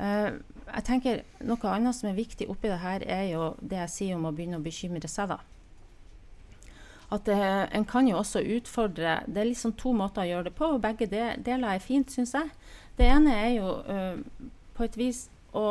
Uh, 0.00 0.40
jeg 0.70 0.84
tenker 0.86 1.18
Noe 1.44 1.72
annet 1.74 1.92
som 1.92 2.08
er 2.08 2.16
viktig 2.16 2.46
oppi 2.48 2.70
det 2.70 2.78
her, 2.80 3.04
er 3.04 3.26
jo 3.34 3.50
det 3.60 3.82
jeg 3.82 3.92
sier 3.92 4.16
om 4.16 4.24
å 4.30 4.32
begynne 4.32 4.56
å 4.56 4.64
bekymre 4.64 5.10
seg, 5.12 5.34
da. 5.34 5.42
At 7.12 7.28
uh, 7.28 7.66
En 7.76 7.84
kan 7.84 8.08
jo 8.08 8.16
også 8.16 8.40
utfordre 8.54 9.18
Det 9.26 9.42
er 9.42 9.48
liksom 9.50 9.74
to 9.76 9.92
måter 9.92 10.22
å 10.22 10.28
gjøre 10.30 10.48
det 10.48 10.54
på, 10.56 10.70
og 10.72 10.80
begge 10.80 11.10
deler 11.10 11.74
er 11.74 11.84
fint, 11.84 12.08
syns 12.08 12.32
jeg. 12.38 12.48
Det 12.96 13.10
ene 13.10 13.36
er 13.36 13.52
jo 13.58 13.74
uh, 13.84 14.48
på 14.78 14.88
et 14.88 14.96
vis 14.96 15.26
å 15.52 15.66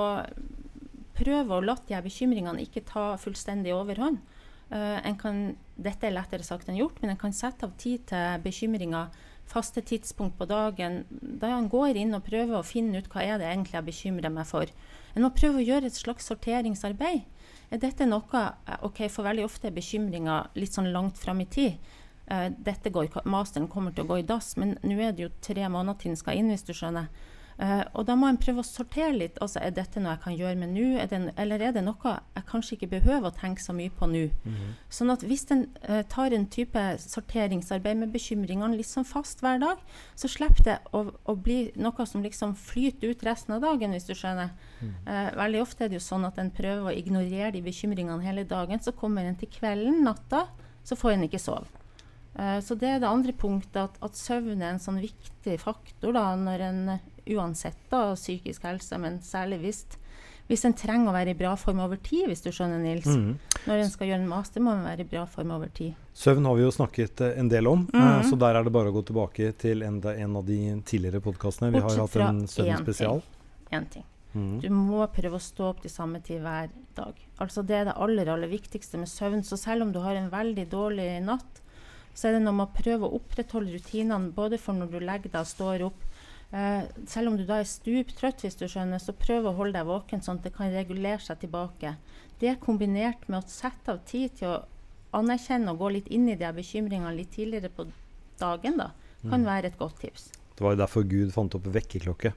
prøve 1.19 1.55
å 1.55 1.63
la 1.63 1.75
de 1.85 1.95
her 1.95 2.05
bekymringene 2.05 2.63
ikke 2.63 2.85
ta 2.87 3.11
fullstendig 3.21 3.75
overhånd. 3.75 4.21
Uh, 4.69 5.01
kan, 5.17 5.55
dette 5.81 6.05
er 6.05 6.13
lettere 6.13 6.45
sagt 6.45 6.69
enn 6.69 6.77
gjort, 6.77 6.99
men 7.01 7.15
en 7.15 7.19
kan 7.19 7.33
sette 7.33 7.65
av 7.65 7.73
tid 7.81 8.05
til 8.11 8.41
bekymringer. 8.43 9.09
Faste 9.49 9.81
tidspunkt 9.81 10.37
på 10.37 10.45
dagen. 10.45 11.01
Da 11.09 11.49
en 11.55 11.71
går 11.71 11.97
inn 11.97 12.13
og 12.13 12.27
prøver 12.27 12.59
å 12.59 12.65
finne 12.65 13.01
ut 13.01 13.07
hva 13.09 13.23
er 13.25 13.39
det 13.41 13.47
egentlig 13.49 13.79
jeg 13.79 13.87
bekymrer 13.87 14.33
meg 14.33 14.45
for. 14.45 14.69
En 15.15 15.25
må 15.25 15.31
prøve 15.33 15.57
å 15.57 15.65
gjøre 15.65 15.89
et 15.89 15.97
slags 15.97 16.29
sorteringsarbeid. 16.29 17.23
Er 17.73 17.81
dette 17.81 18.05
noe 18.05 18.43
eh, 18.43 18.77
ok, 18.85 19.07
For 19.09 19.25
veldig 19.25 19.47
ofte 19.47 19.69
er 19.69 19.73
bekymringer 19.73 20.53
litt 20.53 20.77
sånn 20.77 20.91
langt 20.93 21.17
fram 21.17 21.41
i 21.41 21.49
tid. 21.49 21.81
Uh, 22.29 22.53
dette 22.53 22.93
går, 22.93 23.09
masteren 23.25 23.65
kommer 23.73 23.95
til 23.95 24.05
å 24.05 24.11
gå 24.11 24.19
i 24.21 24.27
dass, 24.29 24.53
men 24.61 24.77
nå 24.85 24.99
er 25.01 25.17
det 25.17 25.25
jo 25.25 25.33
tre 25.41 25.65
måneder 25.65 25.97
til 25.97 26.13
den 26.13 26.21
skal 26.21 26.37
inn, 26.37 26.53
hvis 26.53 26.67
du 26.69 26.75
skjønner. 26.77 27.09
Uh, 27.59 27.81
og 27.99 28.05
da 28.07 28.15
må 28.15 28.29
en 28.29 28.37
prøve 28.39 28.61
å 28.63 28.67
sortere 28.67 29.11
litt. 29.11 29.39
altså 29.43 29.59
Er 29.59 29.73
dette 29.75 29.99
noe 29.99 30.13
jeg 30.13 30.21
kan 30.23 30.35
gjøre 30.37 30.55
med 30.61 30.71
nå, 30.71 30.85
eller 31.35 31.63
er 31.67 31.73
det 31.75 31.81
noe 31.83 32.13
jeg 32.15 32.45
kanskje 32.47 32.77
ikke 32.77 32.91
behøver 32.93 33.27
å 33.27 33.35
tenke 33.35 33.59
så 33.59 33.73
mye 33.75 33.91
på 33.91 34.07
nå? 34.07 34.21
Mm 34.45 34.53
-hmm. 34.53 34.69
Sånn 34.89 35.11
at 35.11 35.25
hvis 35.27 35.43
en 35.51 35.65
uh, 35.89 36.01
tar 36.07 36.31
en 36.31 36.45
type 36.47 36.83
sorteringsarbeid 36.97 37.97
med 37.97 38.13
bekymringene 38.13 38.77
litt 38.77 38.87
sånn 38.87 39.03
fast 39.03 39.41
hver 39.41 39.59
dag, 39.59 39.77
så 40.15 40.27
slipper 40.27 40.63
det 40.63 40.77
å, 40.93 41.11
å, 41.25 41.35
bli 41.35 41.71
noe 41.75 42.05
som 42.05 42.23
liksom 42.23 42.55
flyter 42.55 43.09
ut 43.09 43.23
resten 43.23 43.53
av 43.55 43.61
dagen, 43.61 43.91
hvis 43.91 44.07
du 44.07 44.13
skjønner. 44.13 44.49
Mm. 44.81 44.93
Uh, 45.07 45.35
veldig 45.35 45.61
ofte 45.61 45.83
er 45.83 45.89
det 45.89 45.95
jo 45.99 46.07
sånn 46.07 46.25
at 46.25 46.37
en 46.37 46.51
prøver 46.51 46.87
å 46.87 46.95
ignorere 46.95 47.51
de 47.51 47.61
bekymringene 47.61 48.23
hele 48.23 48.43
dagen. 48.43 48.79
Så 48.79 48.91
kommer 48.91 49.25
en 49.25 49.35
til 49.35 49.49
kvelden, 49.49 50.03
natta, 50.03 50.47
så 50.83 50.95
får 50.95 51.11
en 51.11 51.23
ikke 51.23 51.39
sove. 51.39 51.67
Så 52.61 52.75
det 52.75 52.87
er 52.87 52.99
det 52.99 53.07
andre 53.07 53.33
punktet, 53.33 53.75
at, 53.75 53.97
at 54.01 54.15
søvn 54.15 54.61
er 54.61 54.71
en 54.71 54.79
sånn 54.79 55.01
viktig 55.01 55.59
faktor 55.59 56.13
da, 56.13 56.35
når 56.35 56.59
en 56.59 56.99
uansett 57.35 57.77
da, 57.91 58.13
psykisk 58.15 58.63
helse, 58.63 58.97
men 59.01 59.19
særlig 59.25 59.59
hvis 59.63 59.85
hvis 60.49 60.63
en 60.65 60.73
trenger 60.73 61.11
å 61.11 61.13
være 61.13 61.29
i 61.29 61.37
bra 61.37 61.51
form 61.61 61.77
over 61.83 61.99
tid, 62.01 62.23
hvis 62.25 62.41
du 62.41 62.47
skjønner, 62.49 62.79
Nils. 62.81 63.05
Mm. 63.05 63.35
Når 63.67 63.83
en 63.83 63.89
skal 63.93 64.07
gjøre 64.09 64.23
en 64.23 64.31
master, 64.31 64.63
må 64.65 64.71
en 64.73 64.81
være 64.81 65.03
i 65.05 65.09
bra 65.11 65.27
form 65.29 65.51
over 65.53 65.69
tid. 65.69 65.93
Søvn 66.17 66.47
har 66.49 66.55
vi 66.57 66.63
jo 66.63 66.71
snakket 66.73 67.21
eh, 67.21 67.35
en 67.37 67.49
del 67.51 67.67
om, 67.69 67.83
eh, 67.93 67.99
Mhm. 67.99 68.23
så 68.31 68.39
der 68.39 68.55
er 68.57 68.63
det 68.63 68.73
bare 68.73 68.89
å 68.89 68.95
gå 68.95 69.03
tilbake 69.05 69.51
til 69.61 69.83
en, 69.83 70.01
en 70.01 70.35
av 70.35 70.45
de 70.47 70.57
tidligere 70.81 71.21
podkastene. 71.21 71.69
Vi 71.71 71.79
har 71.85 72.01
hatt 72.01 72.15
en 72.15 72.47
søvnspesial. 72.47 73.21
Én 73.71 73.85
ting. 73.93 74.03
Mm. 74.33 74.59
Du 74.61 74.69
må 74.73 75.05
prøve 75.13 75.37
å 75.37 75.39
stå 75.39 75.69
opp 75.69 75.81
til 75.85 75.91
samme 75.91 76.17
tid 76.23 76.41
hver 76.41 76.69
dag. 76.95 77.13
Altså 77.39 77.61
Det 77.63 77.75
er 77.75 77.85
det 77.85 77.97
aller, 77.97 78.25
aller 78.33 78.47
viktigste 78.49 78.97
med 78.97 79.07
søvn. 79.07 79.43
Så 79.45 79.55
selv 79.55 79.83
om 79.83 79.91
du 79.93 79.99
har 79.99 80.15
en 80.15 80.31
veldig 80.31 80.65
dårlig 80.67 81.21
natt, 81.23 81.61
så 82.15 82.29
er 82.29 82.31
det 82.39 82.41
noe 82.41 82.53
med 82.57 82.67
å 82.67 82.73
prøve 82.83 83.05
å 83.05 83.21
opprettholde 83.21 83.69
rutinene 83.77 84.33
både 84.33 84.57
for 84.57 84.73
når 84.73 84.89
du 84.89 84.99
legger 84.99 85.29
deg 85.29 85.41
og 85.45 85.45
står 85.53 85.85
opp. 85.85 86.05
Eh, 86.51 86.83
selv 87.05 87.29
om 87.29 87.37
du 87.37 87.43
da 87.45 87.59
er 87.61 87.67
stuptrøtt, 87.69 88.41
hvis 88.41 88.57
du 88.57 88.65
skjønner, 88.65 89.01
så 89.01 89.13
prøv 89.13 89.45
å 89.45 89.55
holde 89.59 89.77
deg 89.77 89.85
våken 89.85 90.23
sånn 90.25 90.39
at 90.41 90.47
det 90.47 90.55
kan 90.55 90.71
regulere 90.73 91.21
seg 91.21 91.43
tilbake. 91.43 91.95
Det 92.41 92.55
kombinert 92.63 93.27
med 93.29 93.43
å 93.43 93.47
sette 93.47 93.93
av 93.93 93.99
tid 94.09 94.33
til 94.39 94.55
å 94.55 94.63
anerkjenne 95.13 95.73
og 95.73 95.83
gå 95.83 95.91
litt 95.97 96.07
inn 96.13 96.27
i 96.29 96.37
de 96.39 96.49
bekymringene 96.53 97.15
litt 97.15 97.31
tidligere 97.35 97.69
på 97.73 97.85
dagen, 98.39 98.77
da, 98.77 98.91
kan 99.29 99.41
Mm. 99.43 99.45
være 99.45 99.65
et 99.65 99.77
godt 99.77 99.99
tips. 99.99 100.31
Det 100.55 100.61
var 100.61 100.75
jo 100.75 100.85
derfor 100.85 101.03
Gud 101.07 101.31
fant 101.33 101.53
opp 101.55 101.63
vekkerklokke. 101.63 102.33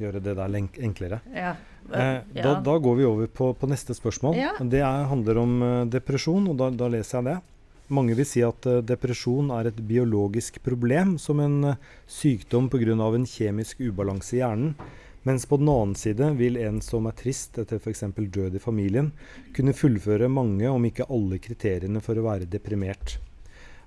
Gjøre 0.00 0.22
det 0.22 0.36
der 0.36 0.48
enklere. 0.48 1.20
Ja. 1.34 1.56
Eh, 1.92 2.20
da, 2.32 2.60
da 2.60 2.78
går 2.78 2.96
vi 2.96 3.04
over 3.04 3.26
på, 3.26 3.52
på 3.54 3.68
neste 3.68 3.92
spørsmål. 3.94 4.36
Ja. 4.36 4.52
Det 4.58 4.80
er, 4.80 5.04
handler 5.10 5.38
om 5.38 5.62
uh, 5.62 5.84
depresjon, 5.84 6.48
og 6.48 6.56
da, 6.56 6.70
da 6.70 6.88
leser 6.88 7.18
jeg 7.18 7.24
det. 7.24 7.40
Mange 7.90 8.14
vil 8.14 8.26
si 8.28 8.42
at 8.46 8.66
eh, 8.70 8.82
depresjon 8.86 9.48
er 9.50 9.66
et 9.66 9.78
biologisk 9.82 10.60
problem, 10.62 11.16
som 11.18 11.40
en 11.42 11.72
eh, 11.72 11.78
sykdom 12.06 12.68
pga. 12.70 12.94
en 12.94 13.26
kjemisk 13.26 13.80
ubalanse 13.80 14.36
i 14.36 14.38
hjernen. 14.38 14.76
Mens 15.26 15.44
på 15.46 15.58
den 15.58 15.68
annen 15.68 15.96
side 15.98 16.30
vil 16.38 16.56
en 16.56 16.78
som 16.80 17.06
er 17.10 17.16
trist 17.18 17.58
etter 17.58 17.76
f.eks. 17.82 18.04
død 18.16 18.54
i 18.54 18.62
familien, 18.62 19.10
kunne 19.52 19.74
fullføre 19.74 20.28
mange, 20.28 20.70
om 20.70 20.86
ikke 20.86 21.08
alle, 21.10 21.38
kriteriene 21.42 22.00
for 22.00 22.16
å 22.16 22.24
være 22.24 22.46
deprimert. 22.46 23.18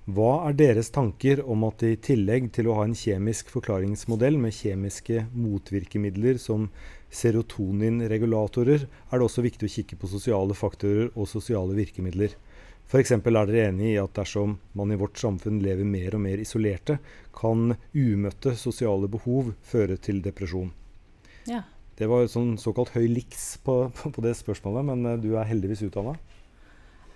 Hva 0.04 0.50
er 0.50 0.52
deres 0.52 0.92
tanker 0.92 1.40
om 1.48 1.64
at 1.64 1.82
i 1.82 1.96
tillegg 1.96 2.52
til 2.52 2.68
å 2.68 2.76
ha 2.76 2.84
en 2.84 2.94
kjemisk 2.94 3.48
forklaringsmodell 3.54 4.36
med 4.36 4.52
kjemiske 4.52 5.24
motvirkemidler 5.32 6.36
som 6.36 6.68
serotoninregulatorer, 7.08 8.84
er 8.84 9.16
det 9.16 9.24
også 9.24 9.46
viktig 9.48 9.64
å 9.64 9.74
kikke 9.78 9.96
på 9.96 10.12
sosiale 10.12 10.52
faktorer 10.52 11.08
og 11.14 11.30
sosiale 11.30 11.72
virkemidler? 11.78 12.36
F.eks. 12.84 13.14
er 13.16 13.24
dere 13.24 13.68
enig 13.70 13.94
i 13.94 14.00
at 14.00 14.14
dersom 14.14 14.58
man 14.76 14.92
i 14.92 14.98
vårt 15.00 15.18
samfunn 15.18 15.62
lever 15.64 15.88
mer 15.88 16.14
og 16.14 16.24
mer 16.26 16.42
isolerte, 16.42 16.98
kan 17.34 17.74
umøtte 17.94 18.54
sosiale 18.60 19.08
behov 19.10 19.54
føre 19.66 19.96
til 19.96 20.22
depresjon. 20.24 20.72
ja. 21.50 21.64
Det 21.94 22.08
var 22.10 22.24
sånn 22.26 22.56
såkalt 22.58 22.90
høy 22.96 23.04
liks 23.06 23.60
på, 23.62 23.74
på, 23.94 24.10
på 24.10 24.22
det 24.24 24.32
spørsmålet, 24.34 24.82
men 24.88 25.06
eh, 25.06 25.20
du 25.22 25.36
er 25.38 25.46
heldigvis 25.46 25.84
utdanna. 25.86 26.16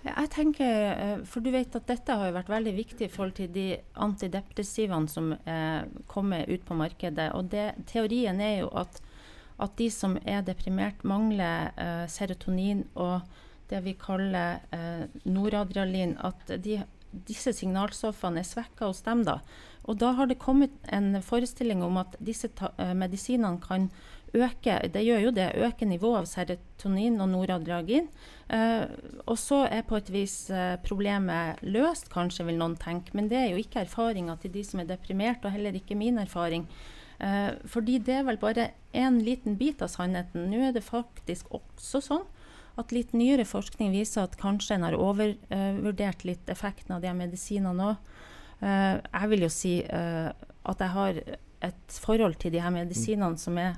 Jeg 0.05 0.29
tenker, 0.31 0.75
eh, 0.93 1.17
for 1.27 1.43
du 1.43 1.51
vet 1.51 1.75
at 1.75 1.87
Dette 1.89 2.15
har 2.15 2.29
jo 2.29 2.37
vært 2.37 2.51
veldig 2.53 2.73
viktig 2.77 3.09
i 3.09 3.11
forhold 3.11 3.35
til 3.35 3.49
de 3.51 3.67
antidepressivene 3.99 5.11
som 5.11 5.33
eh, 5.35 5.83
kommer 6.07 6.47
ut 6.47 6.63
på 6.65 6.77
markedet. 6.79 7.33
og 7.35 7.51
det, 7.51 7.73
Teorien 7.91 8.39
er 8.39 8.61
jo 8.61 8.69
at, 8.79 9.01
at 9.59 9.75
de 9.75 9.89
som 9.91 10.15
er 10.23 10.45
deprimert, 10.47 11.03
mangler 11.03 11.73
eh, 11.75 12.05
serotonin 12.07 12.85
og 12.95 13.27
det 13.69 13.81
vi 13.85 13.95
kaller 13.99 14.59
eh, 14.75 15.07
noradrenalin. 15.25 16.15
At 16.25 16.49
de, 16.63 16.81
disse 17.11 17.53
signalstoffene 17.55 18.41
er 18.41 18.47
svekka 18.47 18.89
hos 18.89 19.03
dem. 19.05 19.25
da. 19.27 19.39
Og 19.89 19.97
da 20.01 20.13
har 20.17 20.29
det 20.29 20.41
kommet 20.41 20.73
en 20.93 21.17
forestilling 21.25 21.83
om 21.85 21.97
at 22.01 22.17
disse 22.19 22.51
ta, 22.53 22.73
eh, 22.77 22.93
medisinene 22.93 23.61
kan 23.63 23.89
øke 24.33 24.75
det 24.93 25.01
gjør 25.01 25.23
jo 25.23 25.31
det, 25.33 25.47
øke 25.57 25.85
nivået 25.89 26.19
av 26.19 26.27
serotonin 26.29 27.19
og 27.21 27.31
noradrenalin. 27.31 28.09
Eh, 28.49 28.85
og 29.25 29.37
så 29.37 29.63
er 29.69 29.85
på 29.87 29.97
et 29.97 30.11
vis 30.13 30.49
eh, 30.49 30.77
problemet 30.85 31.61
løst, 31.61 32.09
kanskje, 32.13 32.45
vil 32.45 32.59
noen 32.59 32.77
tenke. 32.77 33.13
Men 33.17 33.29
det 33.29 33.37
er 33.37 33.51
jo 33.51 33.61
ikke 33.61 33.85
erfaringa 33.85 34.37
til 34.41 34.53
de 34.53 34.63
som 34.65 34.81
er 34.81 34.89
deprimert, 34.89 35.45
og 35.45 35.53
heller 35.53 35.77
ikke 35.77 35.97
min 35.97 36.21
erfaring. 36.21 36.67
Eh, 37.19 37.51
fordi 37.65 37.99
det 37.99 38.19
er 38.19 38.27
vel 38.27 38.39
bare 38.41 38.71
en 38.93 39.19
liten 39.23 39.57
bit 39.59 39.81
av 39.81 39.91
sannheten. 39.93 40.49
Nå 40.49 40.61
er 40.69 40.75
det 40.75 40.85
faktisk 40.85 41.49
også 41.53 42.03
sånn 42.05 42.27
at 42.77 42.91
litt 42.95 43.13
nyere 43.13 43.45
forskning 43.47 43.91
viser 43.91 44.23
at 44.23 44.37
kanskje 44.39 44.75
en 44.77 44.87
har 44.87 44.97
overvurdert 44.97 46.25
litt 46.27 46.49
effekten 46.49 46.95
av 46.95 47.01
de 47.01 47.13
medisinene 47.13 47.91
òg. 47.93 48.15
Eh, 48.61 48.95
jeg 48.99 49.29
vil 49.33 49.45
jo 49.47 49.49
si 49.49 49.75
eh, 49.83 50.31
at 50.69 50.79
jeg 50.83 50.93
har 50.95 51.21
et 51.61 51.99
forhold 52.03 52.37
til 52.39 52.51
de 52.51 52.61
her 52.63 52.71
medisinene 52.71 53.37
som 53.39 53.57
er 53.59 53.77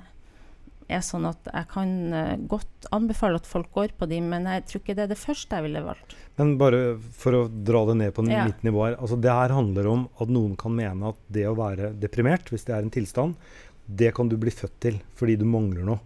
er 0.92 1.02
sånn 1.04 1.26
at 1.28 1.48
jeg 1.48 1.68
kan 1.72 1.90
eh, 2.12 2.36
godt 2.50 2.88
anbefale 2.94 3.38
at 3.40 3.48
folk 3.48 3.70
går 3.74 3.94
på 3.98 4.08
dem, 4.10 4.28
men 4.32 4.48
jeg 4.50 4.64
tror 4.68 4.82
ikke 4.82 4.96
det 4.98 5.04
er 5.06 5.12
det 5.12 5.20
første 5.20 5.58
jeg 5.58 5.66
ville 5.68 5.84
valgt. 5.86 6.14
Men 6.40 6.54
bare 6.60 6.80
for 7.16 7.38
å 7.38 7.42
dra 7.48 7.84
det 7.88 7.98
ned 8.00 8.14
på 8.16 8.26
Ja. 8.28 8.44
mitt 8.48 8.62
nivå 8.66 8.86
her. 8.86 8.96
Altså 8.98 9.20
det 9.20 9.32
her 9.32 9.54
handler 9.54 9.86
om 9.88 10.08
at 10.20 10.28
noen 10.28 10.56
kan 10.56 10.74
mene 10.76 11.12
at 11.12 11.16
det 11.30 11.46
å 11.48 11.56
være 11.56 11.92
deprimert, 11.98 12.50
hvis 12.50 12.64
det 12.68 12.74
er 12.76 12.82
en 12.82 12.90
tilstand, 12.90 13.36
det 13.88 14.14
kan 14.14 14.28
du 14.28 14.36
bli 14.36 14.50
født 14.50 14.78
til 14.80 15.00
fordi 15.18 15.38
du 15.38 15.44
mangler 15.44 15.84
noe. 15.84 16.00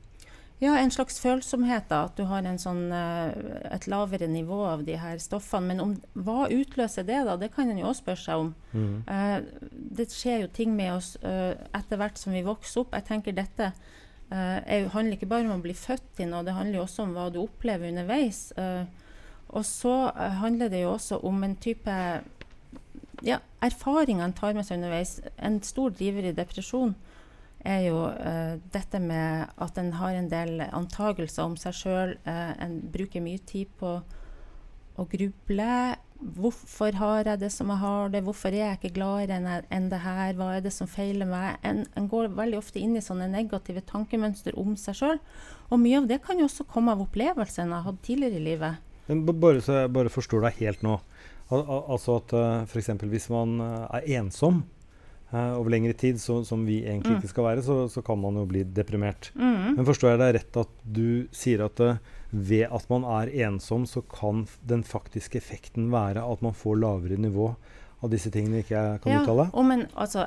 Ja, 0.58 0.72
en 0.80 0.90
slags 0.90 1.18
følsomhet, 1.20 1.90
da. 1.90 2.06
At 2.08 2.16
du 2.16 2.24
har 2.30 2.46
en 2.48 2.58
sånn, 2.60 2.86
eh, 2.92 3.34
et 3.76 3.86
lavere 3.92 4.28
nivå 4.30 4.62
av 4.64 4.86
de 4.86 4.94
her 4.96 5.18
stoffene. 5.20 5.68
Men 5.68 5.82
om, 5.82 5.92
hva 6.14 6.46
utløser 6.48 7.04
det, 7.04 7.18
da? 7.28 7.36
Det 7.36 7.50
kan 7.52 7.68
en 7.68 7.80
jo 7.82 7.90
også 7.90 8.04
spørre 8.06 8.22
seg 8.22 8.44
om. 8.44 8.54
Mm. 8.72 8.94
Eh, 9.12 9.68
det 10.00 10.08
skjer 10.14 10.46
jo 10.46 10.48
ting 10.48 10.72
med 10.76 10.94
oss 10.94 11.16
eh, 11.20 11.52
etter 11.76 12.00
hvert 12.00 12.16
som 12.16 12.32
vi 12.32 12.44
vokser 12.46 12.80
opp. 12.80 12.96
Jeg 12.96 13.04
tenker 13.10 13.36
dette 13.36 13.68
eh, 13.68 14.60
er, 14.64 14.88
handler 14.94 15.18
ikke 15.18 15.28
bare 15.28 15.44
om 15.44 15.58
å 15.58 15.66
bli 15.66 15.76
født 15.76 16.08
til 16.16 16.32
noe, 16.32 16.44
det 16.46 16.56
handler 16.56 16.80
jo 16.80 16.86
også 16.86 17.04
om 17.04 17.12
hva 17.12 17.28
du 17.28 17.42
opplever 17.42 17.92
underveis. 17.92 18.48
Og 19.46 19.62
så 19.62 19.92
handler 20.40 20.72
det 20.72 20.80
jo 20.82 20.94
også 20.96 21.20
om 21.22 21.44
en 21.44 21.54
type 21.62 21.92
ja, 23.22 23.38
erfaringer 23.62 24.24
en 24.24 24.34
tar 24.36 24.56
med 24.56 24.66
seg 24.66 24.80
underveis. 24.80 25.20
En 25.36 25.60
stor 25.62 25.92
driver 25.94 26.26
i 26.26 26.34
depresjon 26.34 26.96
er 27.66 27.82
jo 27.88 27.98
uh, 28.06 28.56
dette 28.74 29.00
med 29.02 29.52
at 29.62 29.78
en 29.82 29.92
har 29.98 30.16
en 30.16 30.30
del 30.30 30.62
antagelser 30.68 31.44
om 31.44 31.56
seg 31.60 31.76
sjøl. 31.76 32.16
en 32.26 32.80
bruker 32.92 33.24
mye 33.24 33.42
tid 33.46 33.72
på 33.80 33.98
å 34.96 35.06
gruble. 35.10 35.96
Hvorfor 36.16 36.96
har 36.96 37.28
jeg 37.28 37.40
det 37.42 37.50
som 37.52 37.68
jeg 37.68 37.82
har 37.82 38.12
det? 38.12 38.22
Hvorfor 38.24 38.54
er 38.54 38.62
jeg 38.62 38.78
ikke 38.78 38.94
gladere 38.96 39.36
enn, 39.36 39.66
enn 39.68 39.90
det 39.92 40.00
her? 40.00 40.32
Hva 40.38 40.54
er 40.56 40.64
det 40.64 40.72
som 40.72 40.88
feiler 40.88 41.28
meg? 41.28 41.58
En, 41.66 41.84
en 41.98 42.08
går 42.08 42.30
veldig 42.38 42.58
ofte 42.62 42.80
inn 42.80 42.96
i 42.96 43.04
sånne 43.04 43.28
negative 43.28 43.84
tankemønster 43.90 44.56
om 44.58 44.74
seg 44.80 44.96
sjøl. 44.96 45.20
Og 45.68 45.82
mye 45.82 46.00
av 46.00 46.08
det 46.08 46.22
kan 46.24 46.40
jo 46.40 46.48
også 46.48 46.64
komme 46.70 46.94
av 46.94 47.04
opplevelser 47.04 47.66
en 47.66 47.76
har 47.76 47.84
hatt 47.84 48.00
tidligere 48.06 48.40
i 48.40 48.46
livet. 48.48 48.82
Bare 49.06 49.60
så 49.62 49.82
jeg 49.82 49.92
bare 49.94 50.10
forstår 50.10 50.48
deg 50.48 50.62
helt 50.64 50.86
nå. 50.86 50.96
Al 51.54 51.62
al 51.62 51.84
altså 51.94 52.16
at 52.18 52.32
uh, 52.34 52.64
f.eks. 52.64 52.90
hvis 53.06 53.28
man 53.30 53.60
eh, 53.62 53.98
er 54.00 54.08
ensom 54.18 54.64
eh, 54.64 54.75
over 55.58 55.72
lengre 55.74 55.94
tid, 55.98 56.20
så, 56.22 56.40
som 56.44 56.64
vi 56.66 56.82
egentlig 56.84 57.16
Mm. 57.16 57.20
ikke 57.20 57.32
skal 57.32 57.44
være, 57.44 57.62
så, 57.62 57.76
så 57.92 58.02
kan 58.02 58.20
man 58.20 58.36
jo 58.40 58.44
bli 58.48 58.64
deprimert. 58.64 59.30
Mm. 59.34 59.76
Men 59.76 59.86
forstår 59.88 60.14
jeg 60.14 60.22
deg 60.22 60.34
rett 60.40 60.60
at 60.62 60.76
du 60.84 61.08
sier 61.32 61.64
at 61.66 61.80
eh, 61.80 61.98
ved 62.30 62.66
at 62.70 62.90
man 62.90 63.04
er 63.04 63.32
ensom, 63.46 63.86
så 63.86 64.02
kan 64.02 64.46
den 64.66 64.82
faktiske 64.84 65.38
effekten 65.38 65.90
være 65.92 66.24
at 66.24 66.42
man 66.42 66.54
får 66.56 66.80
lavere 66.82 67.18
nivå 67.20 67.54
av 68.04 68.10
disse 68.12 68.30
tingene 68.32 68.60
ikke 68.60 68.76
jeg 68.76 69.00
kan 69.02 69.22
uttale? 69.22 69.46
Om 69.56 69.70
en, 69.72 69.84
altså, 69.96 70.24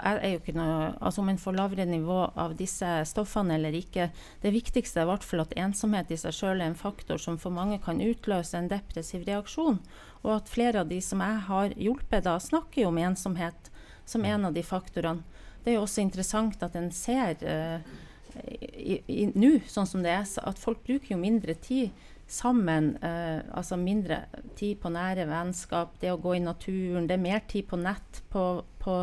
noe, 0.58 0.78
altså, 1.00 1.22
om 1.22 1.30
en 1.30 1.38
får 1.38 1.58
lavere 1.58 1.86
nivå 1.86 2.18
av 2.34 2.56
disse 2.58 2.88
stoffene 3.06 3.60
eller 3.60 3.75
ikke 3.78 4.10
Det 4.42 4.54
viktigste 4.56 5.01
er 5.01 5.06
i 5.06 5.12
hvert 5.12 5.28
fall 5.28 5.44
at 5.44 5.54
ensomhet 5.60 6.10
i 6.12 6.18
seg 6.18 6.34
sjøl 6.34 6.63
er 6.63 6.72
en 6.72 6.80
faktor 6.80 7.22
som 7.22 7.38
for 7.38 7.54
mange 7.54 7.78
kan 7.84 8.01
utløse 8.01 8.58
en 8.58 8.72
depressiv 8.72 9.25
reaksjon. 9.28 9.80
Og 10.24 10.32
at 10.36 10.50
flere 10.51 10.82
av 10.82 10.89
de 10.89 11.00
som 11.01 11.22
jeg 11.24 11.44
har 11.46 11.75
hjulpet, 11.78 12.25
da 12.25 12.39
snakker 12.42 12.84
jo 12.84 12.89
om 12.89 12.98
ensomhet 13.06 13.69
som 14.10 14.25
en 14.25 14.50
av 14.50 14.56
de 14.56 14.63
faktorene. 14.66 15.42
Det 15.63 15.74
er 15.74 15.78
jo 15.78 15.86
også 15.86 16.01
interessant 16.01 16.62
at 16.66 16.75
en 16.80 16.89
ser 16.96 17.42
eh, 17.46 17.89
nå, 19.36 19.51
sånn 19.68 19.89
som 19.89 20.06
det 20.06 20.13
er, 20.13 20.24
at 20.24 20.62
folk 20.62 20.82
bruker 20.86 21.13
jo 21.13 21.20
mindre 21.20 21.56
tid 21.60 21.92
sammen. 22.30 22.94
Eh, 23.04 23.42
altså 23.58 23.78
mindre 23.80 24.24
tid 24.58 24.80
på 24.82 24.92
nære 24.94 25.28
vennskap, 25.30 25.98
det 26.01 26.13
å 26.13 26.22
gå 26.22 26.38
i 26.38 26.44
naturen. 26.44 27.10
Det 27.10 27.18
er 27.18 27.28
mer 27.28 27.44
tid 27.50 27.68
på 27.70 27.80
nett, 27.82 28.24
på, 28.32 28.63
på 28.82 29.01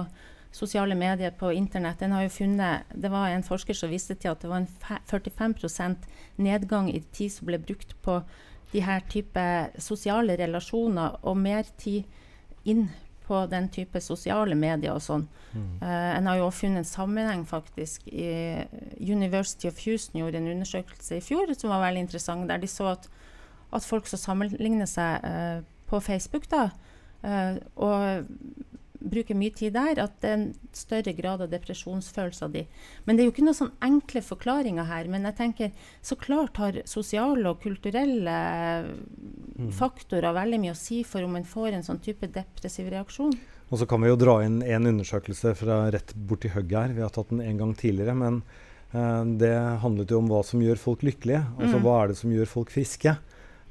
sosiale 0.57 0.97
medier, 0.99 1.35
på 1.37 1.53
internett. 1.53 2.03
En 2.03 2.17
har 2.17 2.27
jo 2.27 2.35
funnet, 2.39 2.93
det 2.95 3.13
var 3.13 3.31
en 3.31 3.47
forsker 3.47 3.77
som 3.77 3.93
viste 3.93 4.17
til 4.17 4.33
at 4.33 4.43
det 4.43 4.51
var 4.51 4.63
en 4.63 5.01
45% 5.11 6.07
nedgang 6.41 6.91
i 6.93 7.03
tid 7.13 7.35
som 7.35 7.51
ble 7.51 7.61
brukt 7.61 7.97
på 8.03 8.21
de 8.73 8.83
her 8.83 9.05
type 9.11 9.43
sosiale 9.83 10.35
relasjoner, 10.39 11.21
og 11.23 11.37
mer 11.39 11.69
tid 11.79 12.07
inn 12.67 12.89
på 13.27 13.43
den 13.51 13.69
type 13.73 14.01
sosiale 14.01 14.55
medier 14.59 14.95
og 14.95 15.03
sånn. 15.05 15.27
Mm. 15.53 15.69
Uh, 15.83 16.11
en 16.17 16.29
har 16.31 16.39
jo 16.39 16.49
også 16.49 16.65
funnet 16.65 16.83
en 16.83 16.89
sammenheng 16.89 17.47
faktisk. 17.49 18.07
I 18.09 18.67
University 19.03 19.71
of 19.71 19.81
Houston 19.85 20.21
gjorde 20.23 20.41
en 20.41 20.51
undersøkelse 20.55 21.19
i 21.19 21.25
fjor 21.25 21.51
som 21.57 21.73
var 21.75 21.85
veldig 21.89 22.07
interessant, 22.07 22.49
der 22.49 22.63
de 22.63 22.71
så 22.71 22.93
at, 22.95 23.09
at 23.75 23.87
folk 23.87 24.07
som 24.11 24.23
sammenligner 24.23 24.89
seg 24.91 25.27
uh, 25.27 25.65
på 25.87 26.01
Facebook, 26.03 26.49
da, 26.51 26.69
eh, 27.23 27.59
og 27.77 28.27
bruker 29.01 29.37
mye 29.39 29.55
tid 29.57 29.75
der, 29.77 30.01
at 30.03 30.15
det 30.23 30.31
er 30.31 30.37
en 30.37 30.47
større 30.77 31.13
grad 31.17 31.43
av 31.45 31.51
depresjonsfølelser 31.53 32.53
de. 32.53 32.65
Men 33.05 33.17
det 33.17 33.25
er 33.25 33.29
jo 33.29 33.35
ikke 33.35 33.47
noen 33.47 33.59
sånn 33.59 33.75
enkle 33.85 34.23
forklaringer 34.25 34.89
her. 34.89 35.11
Men 35.13 35.29
jeg 35.31 35.39
tenker 35.41 35.91
så 36.05 36.19
klart 36.21 36.61
har 36.63 36.81
sosiale 36.89 37.51
og 37.51 37.61
kulturelle 37.65 38.37
mm. 38.87 39.73
faktorer 39.77 40.37
veldig 40.37 40.63
mye 40.63 40.77
å 40.77 40.79
si 40.79 41.03
for 41.07 41.27
om 41.27 41.37
en 41.39 41.49
får 41.49 41.77
en 41.77 41.87
sånn 41.87 42.03
type 42.05 42.31
depressiv 42.35 42.91
reaksjon. 42.93 43.35
Og 43.67 43.81
så 43.81 43.89
kan 43.91 44.03
vi 44.03 44.13
jo 44.13 44.19
dra 44.21 44.39
inn 44.47 44.61
en 44.63 44.93
undersøkelse 44.93 45.57
fra 45.59 45.81
rett 45.95 46.15
borti 46.15 46.53
hugget 46.55 46.79
her. 46.79 46.97
Vi 46.97 47.03
har 47.03 47.13
tatt 47.15 47.33
den 47.33 47.43
en 47.43 47.61
gang 47.61 47.75
tidligere. 47.79 48.15
Men 48.19 48.43
uh, 48.95 49.23
det 49.27 49.55
handlet 49.83 50.15
jo 50.15 50.21
om 50.23 50.31
hva 50.31 50.45
som 50.47 50.63
gjør 50.63 50.79
folk 50.81 51.03
lykkelige. 51.07 51.43
Altså 51.59 51.81
mm. 51.81 51.87
hva 51.87 51.97
er 52.01 52.13
det 52.13 52.19
som 52.21 52.35
gjør 52.35 52.53
folk 52.53 52.75
friske? 52.75 53.17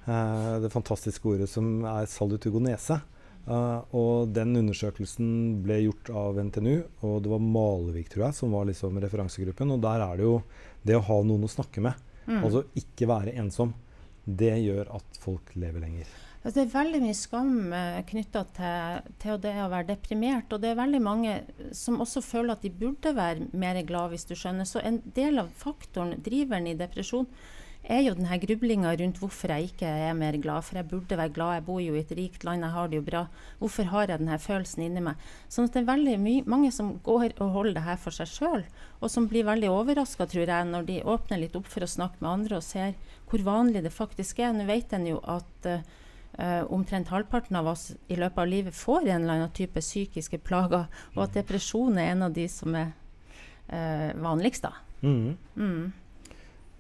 Uh, 0.06 0.60
det 0.62 0.74
fantastiske 0.74 1.32
ordet 1.32 1.48
som 1.50 1.86
er 1.88 2.10
salutugonese. 2.12 3.00
Uh, 3.46 3.86
og 3.94 4.32
den 4.34 4.56
undersøkelsen 4.58 5.28
ble 5.62 5.84
gjort 5.84 6.10
av 6.18 6.40
NTNU, 6.48 6.80
og 7.06 7.20
det 7.22 7.30
var 7.30 7.44
Malvik 7.46 8.08
tror 8.10 8.28
jeg, 8.28 8.38
som 8.40 8.56
var 8.58 8.66
liksom 8.70 8.98
referansegruppen. 9.04 9.74
Og 9.76 9.84
der 9.84 10.02
er 10.02 10.18
det 10.18 10.26
jo 10.26 10.40
det 10.86 10.98
å 10.98 11.04
ha 11.06 11.18
noen 11.26 11.46
å 11.46 11.52
snakke 11.52 11.84
med, 11.86 12.00
mm. 12.26 12.40
altså 12.40 12.64
ikke 12.82 13.10
være 13.12 13.36
ensom, 13.38 13.76
det 14.26 14.56
gjør 14.64 14.90
at 14.98 15.20
folk 15.22 15.54
lever 15.54 15.84
lenger. 15.84 16.10
Altså, 16.46 16.60
det 16.60 16.64
er 16.64 16.74
veldig 16.74 17.02
mye 17.02 17.18
skam 17.18 17.54
uh, 17.74 18.00
knytta 18.10 18.44
til, 18.58 19.12
til, 19.22 19.38
det 19.42 19.54
å 19.62 19.70
være 19.70 19.90
deprimert. 19.94 20.50
Og 20.54 20.62
det 20.62 20.72
er 20.72 20.82
veldig 20.82 21.02
mange 21.06 21.38
som 21.74 22.02
også 22.02 22.26
føler 22.26 22.54
at 22.54 22.66
de 22.66 22.74
burde 22.74 23.14
være 23.18 23.52
mer 23.54 23.78
glad, 23.86 24.14
hvis 24.14 24.26
du 24.30 24.34
skjønner. 24.38 24.66
Så 24.70 24.82
en 24.82 25.04
del 25.18 25.42
av 25.42 25.54
faktoren, 25.58 26.18
driveren 26.26 26.70
i 26.70 26.78
depresjon, 26.78 27.30
er 27.92 28.02
jo 28.02 28.14
denne 28.18 28.38
grublinga 28.42 28.92
rundt 28.98 29.20
hvorfor 29.22 29.52
jeg 29.54 29.70
ikke 29.70 29.90
er 30.08 30.16
mer 30.18 30.38
glad. 30.42 30.66
For 30.66 30.80
jeg 30.80 30.88
burde 30.90 31.18
være 31.20 31.34
glad, 31.36 31.58
jeg 31.58 31.66
bor 31.68 31.82
jo 31.84 31.96
i 31.96 32.02
et 32.02 32.14
rikt 32.18 32.46
land, 32.48 32.66
jeg 32.66 32.74
har 32.76 32.90
det 32.90 33.00
jo 33.00 33.06
bra. 33.06 33.24
Hvorfor 33.60 33.90
har 33.92 34.08
jeg 34.10 34.22
denne 34.22 34.40
følelsen 34.42 34.86
inni 34.88 35.04
meg? 35.06 35.28
Sånn 35.52 35.70
at 35.70 35.76
det 35.76 35.84
er 35.84 35.92
veldig 35.92 36.16
mange 36.50 36.72
som 36.76 36.96
går 37.06 37.38
og 37.44 37.52
holder 37.58 37.78
det 37.78 37.86
her 37.86 38.00
for 38.02 38.16
seg 38.16 38.32
sjøl, 38.32 38.66
og 39.02 39.12
som 39.12 39.28
blir 39.30 39.46
veldig 39.48 39.70
overraska, 39.74 40.28
tror 40.32 40.50
jeg, 40.50 40.70
når 40.72 40.88
de 40.90 41.04
åpner 41.16 41.42
litt 41.42 41.58
opp 41.60 41.70
for 41.70 41.86
å 41.86 41.92
snakke 41.92 42.22
med 42.22 42.32
andre 42.32 42.60
og 42.60 42.66
ser 42.66 42.96
hvor 43.30 43.46
vanlig 43.46 43.84
det 43.86 43.94
faktisk 43.94 44.42
er. 44.42 44.56
Nå 44.56 44.66
vet 44.70 44.94
en 44.96 45.06
jo 45.10 45.20
at 45.22 45.70
uh, 45.70 46.64
omtrent 46.74 47.12
halvparten 47.14 47.60
av 47.60 47.70
oss 47.74 47.92
i 48.10 48.18
løpet 48.18 48.42
av 48.42 48.50
livet 48.50 48.78
får 48.78 49.06
en 49.06 49.22
eller 49.22 49.38
annen 49.38 49.54
type 49.56 49.82
psykiske 49.84 50.42
plager, 50.46 50.90
og 51.16 51.28
at 51.28 51.38
depresjon 51.38 52.02
er 52.02 52.16
en 52.16 52.28
av 52.30 52.34
de 52.34 52.48
som 52.52 52.74
er 52.78 52.96
uh, 53.70 54.10
vanligst, 54.26 54.66
da. 54.66 54.74
Mm. 55.06 55.38
Mm. 55.60 55.94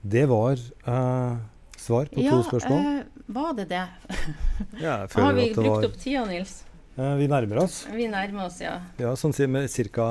Det 0.08 0.26
var 0.26 0.60
uh, 0.88 1.38
svar 1.78 2.06
på 2.06 2.22
ja, 2.22 2.32
to 2.32 2.44
spørsmål. 2.44 2.80
Uh, 2.80 3.24
var 3.26 3.54
det 3.58 3.64
det? 3.66 3.88
ja, 4.86 5.08
Har 5.12 5.34
vi 5.34 5.54
brukt 5.54 5.68
var... 5.68 5.86
opp 5.88 5.98
tida, 5.98 6.26
Nils? 6.30 6.60
Uh, 6.94 7.16
vi 7.18 7.26
nærmer 7.28 7.64
oss. 7.64 7.80
Vi 7.90 8.06
nærmer 8.08 8.46
oss, 8.46 8.60
ja. 8.62 8.76
Ja, 9.02 9.16
Sånn 9.18 9.34
med 9.50 9.66
ca. 9.96 10.06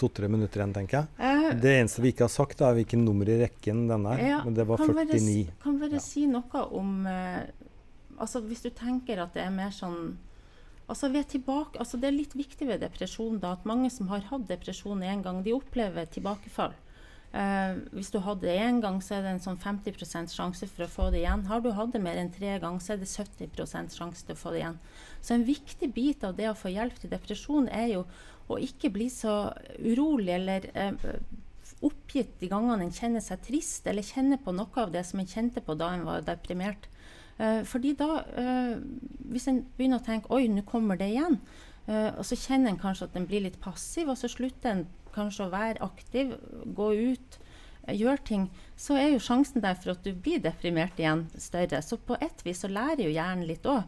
to-tre 0.00 0.26
minutter 0.26 0.58
igjen, 0.58 0.74
tenker 0.74 1.04
jeg. 1.04 1.54
det 1.62 1.76
eneste 1.76 2.02
vi 2.02 2.10
ikke 2.10 2.26
har 2.26 2.34
sagt, 2.34 2.58
er 2.66 2.74
hvilket 2.74 2.98
nummer 3.04 3.30
i 3.30 3.38
rekken 3.44 3.86
denne 3.86 4.16
er. 4.16 4.24
Ja, 4.32 4.40
men 4.42 4.58
det 4.58 4.66
var 4.66 4.82
49. 4.82 4.98
Bare, 4.98 5.58
kan 5.62 5.78
bare 5.84 6.00
ja. 6.00 6.02
si 6.02 6.26
noe 6.26 6.66
om 6.74 7.06
Altså 8.14 8.38
Hvis 8.46 8.62
du 8.62 8.68
tenker 8.70 9.18
at 9.18 9.34
det 9.34 9.42
er 9.42 9.50
mer 9.50 9.72
sånn 9.74 10.12
Altså, 10.86 11.08
tilbake, 11.08 11.78
altså 11.78 11.98
Det 11.98 12.10
er 12.10 12.18
litt 12.18 12.34
viktig 12.34 12.66
ved 12.68 12.82
depresjon 12.82 13.38
da, 13.42 13.54
at 13.54 13.64
mange 13.66 13.90
som 13.90 14.10
har 14.10 14.26
hatt 14.28 14.46
depresjon 14.50 15.02
en 15.02 15.22
gang, 15.24 15.40
de 15.42 15.54
opplever 15.56 16.04
tilbakefall. 16.12 16.74
Uh, 17.34 17.80
hvis 17.90 18.12
du 18.14 18.20
hadde 18.22 18.46
det 18.46 18.52
én 18.62 18.76
gang, 18.78 19.00
så 19.02 19.16
er 19.16 19.24
det 19.24 19.32
en 19.34 19.40
sånn 19.42 19.56
50% 19.58 20.30
sjanse 20.30 20.68
for 20.70 20.84
å 20.84 20.92
få 20.92 21.06
det 21.10 21.24
igjen. 21.24 21.40
Har 21.48 21.64
du 21.64 21.72
hatt 21.74 21.90
det 21.90 22.02
mer 22.04 22.20
enn 22.20 22.30
tre 22.30 22.52
ganger, 22.62 22.78
så 22.78 22.94
er 22.94 23.00
det 23.00 23.10
70% 23.10 23.96
sjanse 23.96 24.22
til 24.22 24.36
å 24.36 24.38
få 24.38 24.52
det 24.54 24.60
igjen. 24.60 24.78
Så 25.18 25.34
en 25.34 25.46
viktig 25.48 25.88
bit 25.96 26.22
av 26.22 26.36
det 26.38 26.46
å 26.52 26.54
få 26.54 26.70
hjelp 26.70 27.00
til 27.02 27.10
depresjon 27.10 27.66
er 27.74 27.88
jo 27.96 28.04
å 28.46 28.60
ikke 28.62 28.92
bli 28.94 29.08
så 29.10 29.50
urolig 29.82 30.36
eller 30.36 30.70
uh, 30.78 31.18
oppgitt 31.82 32.38
de 32.38 32.52
gangene 32.52 32.86
en 32.86 32.94
kjenner 32.94 33.24
seg 33.24 33.42
trist, 33.42 33.82
eller 33.90 34.06
kjenner 34.06 34.38
på 34.38 34.54
noe 34.54 34.84
av 34.86 34.94
det 34.94 35.02
som 35.08 35.18
en 35.18 35.34
kjente 35.34 35.64
på 35.64 35.74
da 35.80 35.90
en 35.90 36.06
var 36.06 36.22
deprimert. 36.22 36.86
Uh, 37.34 37.64
fordi 37.66 37.96
da, 37.98 38.22
hvis 39.26 39.50
en 39.50 39.64
begynner 39.74 39.98
å 39.98 40.06
tenke 40.06 40.30
oi, 40.30 40.44
nå 40.46 40.62
kommer 40.70 41.02
det 41.02 41.16
igjen, 41.16 41.40
og 41.84 42.22
så 42.24 42.38
kjenner 42.38 42.70
en 42.70 42.78
kanskje 42.80 43.10
at 43.10 43.16
en 43.18 43.26
blir 43.28 43.42
litt 43.44 43.58
passiv, 43.60 44.08
og 44.08 44.16
så 44.16 44.30
slutter 44.32 44.70
en 44.70 44.86
kanskje 45.14 45.46
å 45.46 45.52
være 45.54 45.82
aktiv, 45.84 46.34
gå 46.76 46.88
ut, 47.14 47.38
eh, 47.86 47.94
gjøre 47.96 48.24
ting, 48.26 48.48
så 48.76 48.98
er 49.00 49.12
jo 49.12 49.22
sjansen 49.22 49.64
der 49.64 49.78
for 49.78 49.94
at 49.94 50.02
du 50.06 50.12
blir 50.12 50.42
deprimert 50.42 50.98
igjen, 51.00 51.28
større. 51.38 51.82
Så 51.82 51.98
på 51.98 52.18
et 52.20 52.44
vis 52.46 52.64
så 52.64 52.72
lærer 52.72 53.06
jo 53.06 53.14
hjernen 53.14 53.46
litt 53.48 53.66
òg 53.70 53.84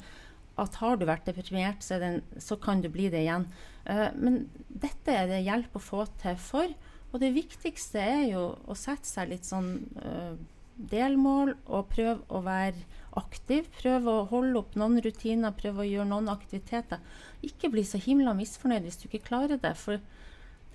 at 0.57 0.79
har 0.81 0.97
du 0.97 1.05
vært 1.09 1.27
deprimert, 1.29 1.85
så, 1.85 1.99
den, 2.01 2.23
så, 2.41 2.57
kan 2.57 2.81
du 2.81 2.89
bli 2.93 3.11
det 3.13 3.27
igjen. 3.27 3.47
Uh, 3.85 4.09
men 4.17 4.47
dette 4.69 5.13
er 5.13 5.29
det 5.29 5.45
hjelp 5.45 5.77
å 5.77 5.83
få 5.85 6.07
til 6.23 6.39
for. 6.41 6.73
Og 7.13 7.21
det 7.23 7.35
viktigste 7.37 8.01
er 8.01 8.23
jo 8.33 8.45
å 8.65 8.77
sette 8.77 9.09
seg 9.09 9.31
litt 9.35 9.49
sånn 9.49 9.75
uh, 10.01 10.33
delmål 10.77 11.55
og 11.67 11.91
prøve 11.93 12.25
å 12.29 12.43
være 12.45 12.85
aktiv. 13.21 13.69
Prøve 13.79 14.13
å 14.13 14.27
holde 14.33 14.61
opp 14.63 14.77
noen 14.81 15.01
rutiner, 15.05 15.55
prøve 15.57 15.85
å 15.85 15.89
gjøre 15.89 16.11
noen 16.11 16.33
aktiviteter. 16.33 17.05
Ikke 17.47 17.71
bli 17.73 17.85
så 17.87 18.01
himla 18.01 18.35
misfornøyd 18.37 18.89
hvis 18.89 19.01
du 19.03 19.09
ikke 19.09 19.27
klarer 19.29 19.61
det. 19.61 19.75
For 19.81 20.01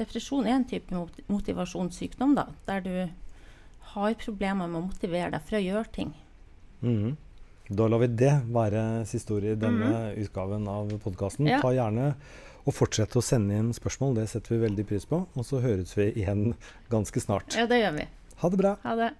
Depresjon 0.01 0.47
er 0.49 0.57
en 0.57 0.67
type 0.67 1.05
motivasjonssykdom 1.29 2.35
da, 2.37 2.47
der 2.67 2.85
du 2.85 2.93
har 3.93 4.15
problemer 4.21 4.69
med 4.69 4.81
å 4.81 4.85
motivere 4.87 5.33
deg 5.33 5.43
for 5.47 5.59
å 5.59 5.63
gjøre 5.63 5.93
ting. 5.93 6.13
Mm. 6.81 7.17
Da 7.71 7.87
lar 7.87 8.01
vi 8.01 8.09
det 8.19 8.33
være 8.51 8.83
siste 9.07 9.35
ord 9.37 9.45
i 9.47 9.57
denne 9.59 9.91
mm. 9.91 10.23
utgaven 10.25 10.65
av 10.67 10.91
podkasten. 11.03 11.47
Ja. 11.47 11.61
Ta 11.63 11.71
gjerne 11.75 12.13
og 12.61 12.75
fortsett 12.77 13.15
å 13.17 13.23
sende 13.25 13.57
inn 13.57 13.71
spørsmål, 13.73 14.19
det 14.19 14.27
setter 14.29 14.55
vi 14.55 14.63
veldig 14.65 14.85
pris 14.89 15.07
på. 15.09 15.23
Og 15.33 15.47
så 15.47 15.61
høres 15.63 15.95
vi 15.97 16.11
igjen 16.11 16.53
ganske 16.91 17.23
snart. 17.23 17.55
Ja, 17.57 17.65
det 17.69 17.81
gjør 17.81 17.95
vi. 17.97 18.07
Ha 18.41 18.51
det 18.51 18.59
bra. 18.59 18.75
Ha 18.83 18.95
det. 18.99 19.11